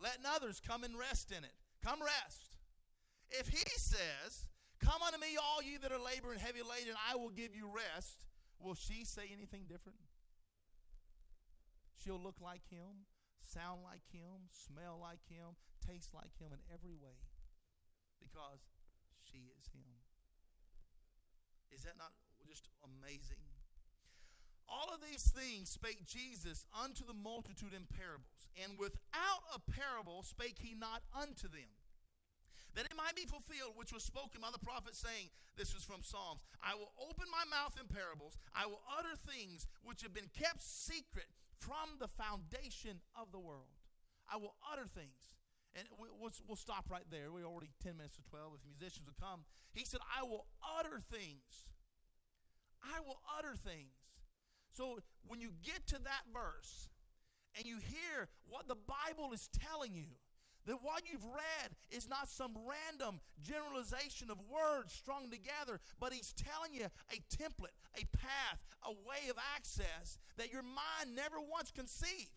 [0.00, 1.52] Letting others come and rest in it.
[1.84, 2.56] Come rest.
[3.30, 4.46] If he says,
[4.80, 8.24] Come unto me, all you that are laboring heavy laden, I will give you rest,
[8.58, 10.00] will she say anything different?
[12.00, 13.04] She'll look like him,
[13.44, 15.52] sound like him, smell like him,
[15.84, 17.20] taste like him in every way
[18.30, 18.60] because
[19.30, 19.86] she is him.
[21.70, 22.12] Is that not
[22.42, 23.40] just amazing?
[24.70, 30.22] All of these things spake Jesus unto the multitude in parables, and without a parable
[30.22, 31.70] spake he not unto them.
[32.78, 36.06] That it might be fulfilled, which was spoken by the prophet, saying, This is from
[36.06, 40.30] Psalms I will open my mouth in parables, I will utter things which have been
[40.38, 41.26] kept secret
[41.58, 43.74] from the foundation of the world.
[44.30, 45.39] I will utter things.
[45.78, 47.30] And we'll, we'll stop right there.
[47.30, 48.58] We're already 10 minutes to 12.
[48.58, 50.46] If musicians will come, he said, I will
[50.78, 51.70] utter things.
[52.82, 53.94] I will utter things.
[54.72, 56.88] So when you get to that verse
[57.56, 60.10] and you hear what the Bible is telling you,
[60.66, 66.34] that what you've read is not some random generalization of words strung together, but he's
[66.34, 71.70] telling you a template, a path, a way of access that your mind never once
[71.70, 72.30] conceived.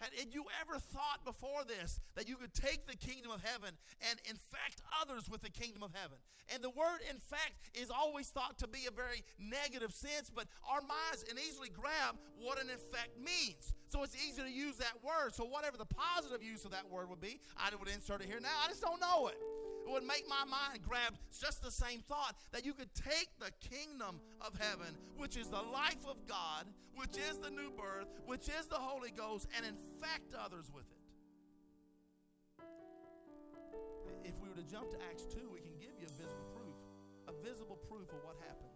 [0.00, 3.70] Had, had, you ever thought before this that you could take the kingdom of heaven
[4.10, 6.18] and infect others with the kingdom of heaven?
[6.52, 10.80] And the word infect is always thought to be a very negative sense, but our
[10.82, 13.74] minds can easily grab what an infect means.
[13.88, 15.34] So it's easy to use that word.
[15.34, 18.40] So whatever the positive use of that word would be, I would insert it here
[18.40, 18.54] now.
[18.64, 19.38] I just don't know it.
[19.84, 23.52] It would make my mind grab just the same thought that you could take the
[23.60, 26.64] kingdom of heaven, which is the life of God,
[26.96, 31.04] which is the new birth, which is the Holy Ghost, and infect others with it.
[34.24, 36.76] If we were to jump to Acts 2, we can give you a visible proof,
[37.28, 38.72] a visible proof of what happened.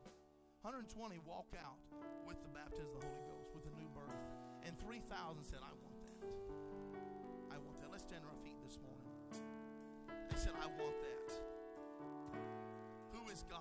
[0.61, 1.81] 120 walk out
[2.27, 4.13] with the baptism of the Holy Ghost, with the new birth.
[4.67, 5.09] And 3,000
[5.41, 6.21] said, I want that.
[7.49, 7.89] I want that.
[7.89, 8.38] Let's on
[10.31, 11.33] They said, I want that.
[13.13, 13.61] Who is God?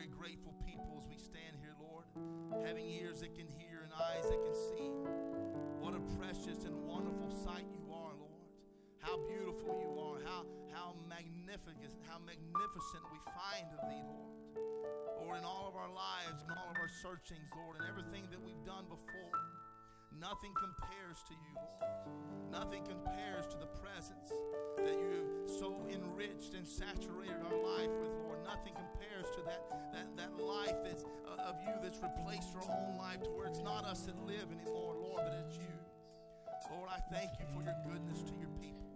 [0.00, 2.08] Very grateful people as we stand here, Lord,
[2.64, 4.88] having ears that can hear and eyes that can see.
[5.76, 8.48] What a precious and wonderful sight you are, Lord.
[9.04, 10.24] How beautiful you are.
[10.24, 14.32] How, how magnificent, how magnificent we find of thee, Lord.
[15.20, 18.40] Lord, in all of our lives and all of our searchings, Lord, and everything that
[18.40, 19.36] we've done before,
[20.20, 22.52] nothing compares to you, Lord.
[22.52, 24.28] Nothing compares to the presence
[24.76, 28.44] that you have so enriched and saturated our life with, Lord.
[28.44, 29.64] Nothing compares to that,
[29.96, 33.64] that, that life that's, uh, of you that's replaced our own life to where it's
[33.64, 35.74] not us that live anymore, Lord, but it's you.
[36.70, 38.86] Lord, I thank you for your goodness to your people.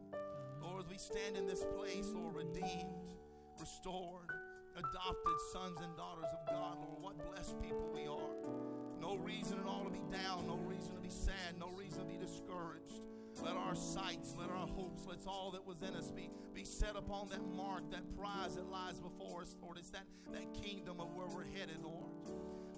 [0.63, 3.17] Lord, as we stand in this place, Lord, redeemed,
[3.59, 4.31] restored,
[4.77, 8.74] adopted sons and daughters of God, Lord, what blessed people we are.
[9.05, 12.05] No reason at all to be down, no reason to be sad, no reason to
[12.07, 13.03] be discouraged.
[13.43, 16.97] Let our sights, let our hopes, let all that was in us be, be set
[16.97, 19.77] upon that mark, that prize that lies before us, Lord.
[19.77, 22.09] It's that, that kingdom of where we're headed, Lord.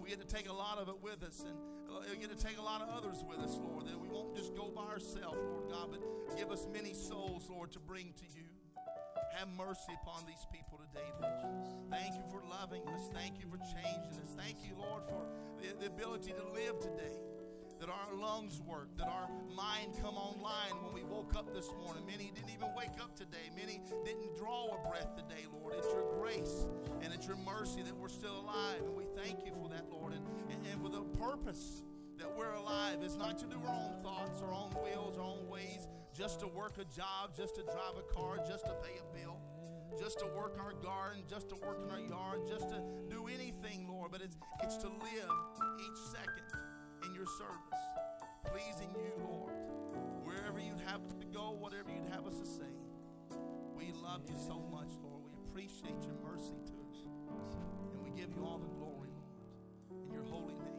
[0.02, 1.56] We get to take a lot of it with us, and
[1.88, 4.34] uh, we get to take a lot of others with us, Lord, that we won't
[4.34, 8.24] just go by ourselves, Lord God, but give us many souls, Lord, to bring to
[8.34, 8.50] you.
[9.36, 11.44] Have mercy upon these people today, Lord.
[11.90, 13.12] Thank you for loving us.
[13.12, 14.32] Thank you for changing us.
[14.32, 15.28] Thank you, Lord, for
[15.60, 17.20] the, the ability to live today
[17.78, 22.06] that our lungs work, that our mind come online when we woke up this morning.
[22.06, 23.52] Many didn't even wake up today.
[23.54, 25.74] Many didn't draw a breath today, Lord.
[25.76, 26.64] It's your grace
[27.02, 28.80] and it's your mercy that we're still alive.
[28.88, 30.14] And we thank you for that, Lord.
[30.14, 31.82] And, and, and with a purpose
[32.16, 35.46] that we're alive is not to do our own thoughts, our own wills, our own
[35.46, 39.14] ways, just to work a job, just to drive a car, just to pay a
[39.14, 39.38] bill
[39.98, 43.88] just to work our garden, just to work in our yard, just to do anything,
[43.88, 44.10] Lord.
[44.12, 45.30] But it's it's to live
[45.80, 46.44] each second
[47.04, 47.80] in your service,
[48.44, 49.52] pleasing you, Lord.
[50.24, 52.72] Wherever you'd have us to go, whatever you'd have us to say.
[53.74, 55.22] We love you so much, Lord.
[55.24, 57.06] We appreciate your mercy to us.
[57.92, 60.04] And we give you all the glory, Lord.
[60.06, 60.75] In your holy name.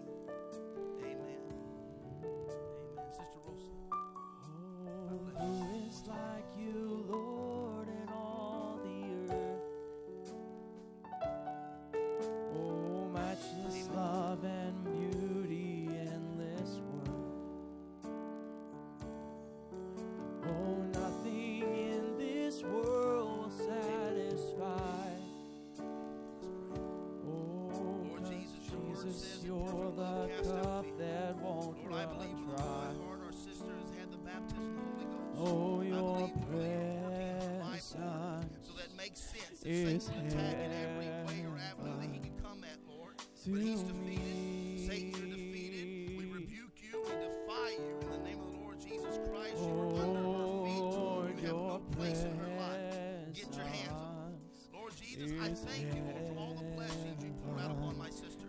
[40.00, 40.16] Sense.
[40.16, 43.16] Satan can attack in every way or avenue that he can come at, Lord.
[43.48, 44.88] But he's defeated.
[44.88, 46.18] Satan, you're defeated.
[46.18, 47.02] We rebuke you.
[47.04, 49.58] We defy you in the name of the Lord Jesus Christ.
[49.62, 50.80] You are under her Oh, feet.
[50.80, 53.34] Lord, You have no place in her life.
[53.34, 54.32] Get your hands up.
[54.32, 57.98] presence Lord Jesus, I thank you, Lord, for all the blessings you pour out upon
[57.98, 58.46] my sister.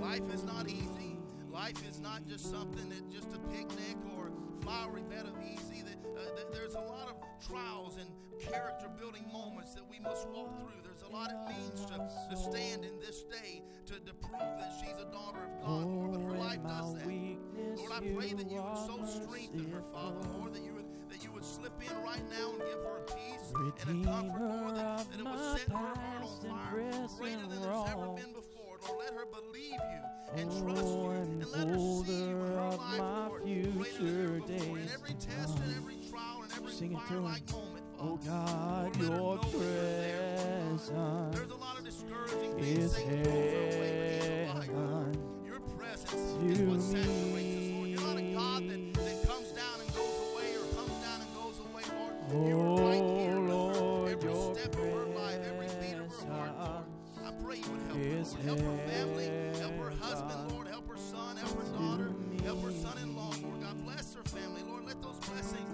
[0.00, 1.16] Life is not easy.
[1.50, 4.30] Life is not just something that just a picnic or
[4.62, 5.82] flowery bed of easy.
[5.82, 8.08] That, uh, th- there's a lot of trials and
[8.40, 10.79] character building moments that we must walk through.
[11.12, 11.96] Lot it means to,
[12.30, 16.12] to stand in this day to, to prove that she's a daughter of God, Lord.
[16.12, 17.06] But her life does that.
[17.06, 20.20] Lord, I pray that you would so strengthen her, Father.
[20.38, 23.02] Lord, that you would that you would slip in right now and give her a
[23.02, 23.52] peace
[23.88, 27.58] and a comfort, Lord, that, that it would set her heart on fire greater than
[27.58, 28.78] it's ever been before.
[28.88, 32.58] Lord, let her believe you and trust you and let her see you in her
[32.60, 34.78] of life, my Lord, greater than future ever before.
[34.78, 37.06] In days every test and every trial and every Sing it to her.
[37.08, 37.79] fire-like moment.
[38.02, 39.60] Oh, oh God, Lord, let her your know
[40.00, 41.34] there, God.
[41.34, 44.54] presence There's a lot of discouraging things is Satan throws our way, but he's a
[44.54, 45.18] liar, Lord.
[45.18, 47.88] heaven Your presence is what saturates us, Lord.
[47.90, 51.34] You're not a God that, that comes down and goes away or comes down and
[51.36, 52.48] goes away, Lord.
[52.48, 56.32] You are right Oh here Lord, every step of her life, every beat of her
[56.32, 56.84] heart, Lord.
[57.26, 58.44] I pray you would help her, Lord.
[58.44, 59.28] Help her family,
[59.60, 60.68] help her husband, Lord.
[60.68, 62.12] Help her son, help her daughter,
[62.44, 63.60] help her son-in-law, Lord.
[63.60, 64.86] God bless her family, Lord.
[64.86, 65.68] Let those blessings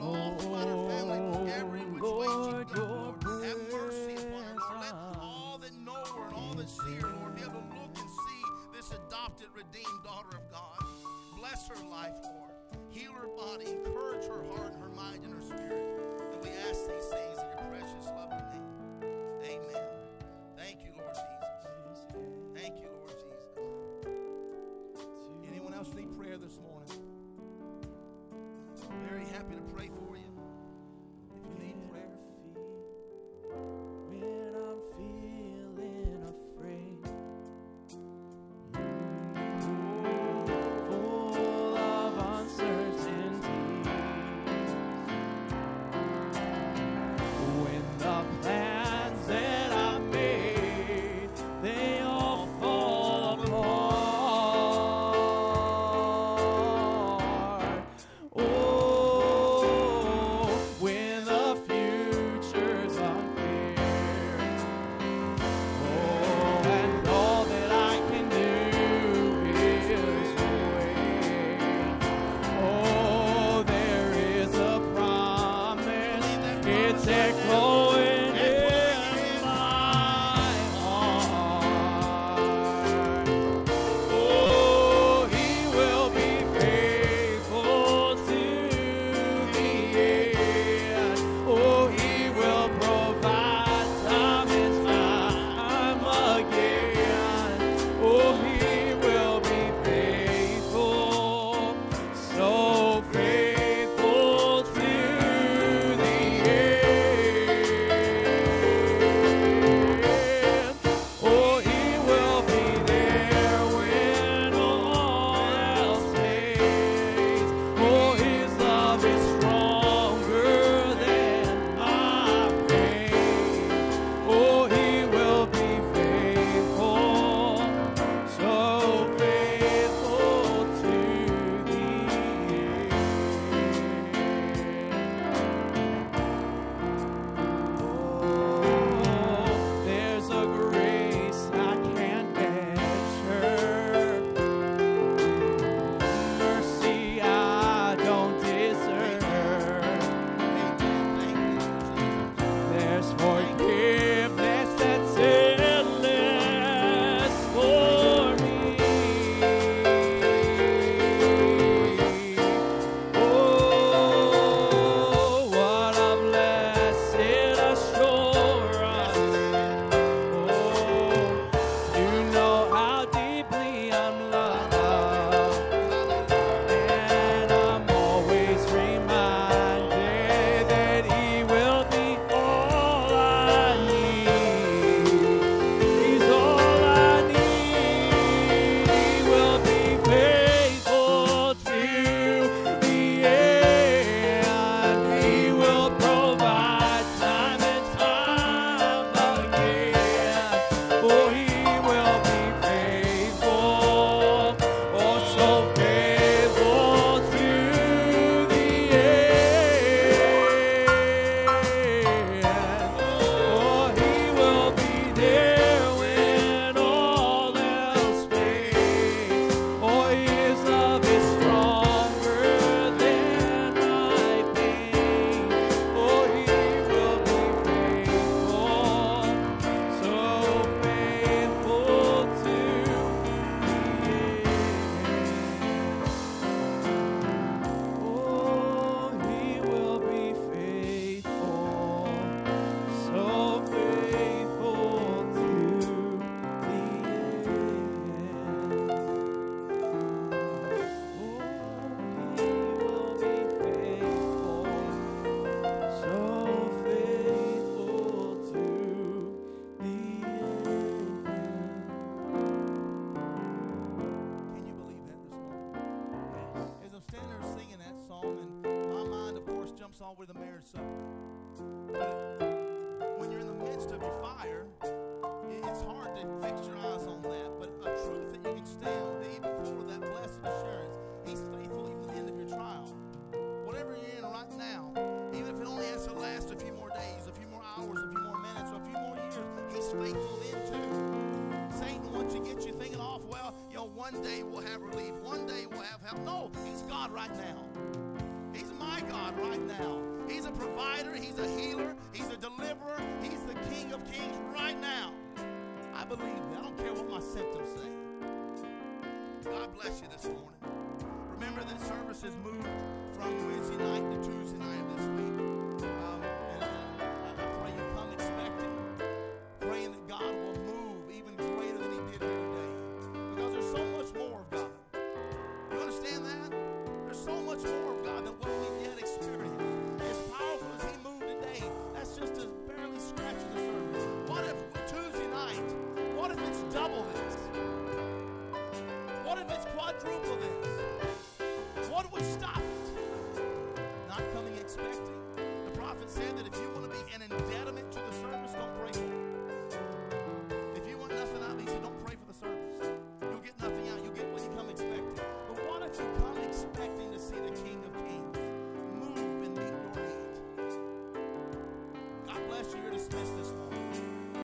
[0.00, 3.44] Lord, all throughout her family, every which way she Oh, Lord, goes, your Lord.
[3.44, 4.80] Have mercy upon her, Lord.
[4.80, 7.96] Let all that know her and all that see her, Lord, be able to look
[7.96, 8.42] and see
[8.74, 10.84] this adopted, redeemed daughter of God.
[11.38, 12.52] Bless her life, Lord.
[12.90, 15.87] Heal her body, encourage her heart, and her mind, and her spirit.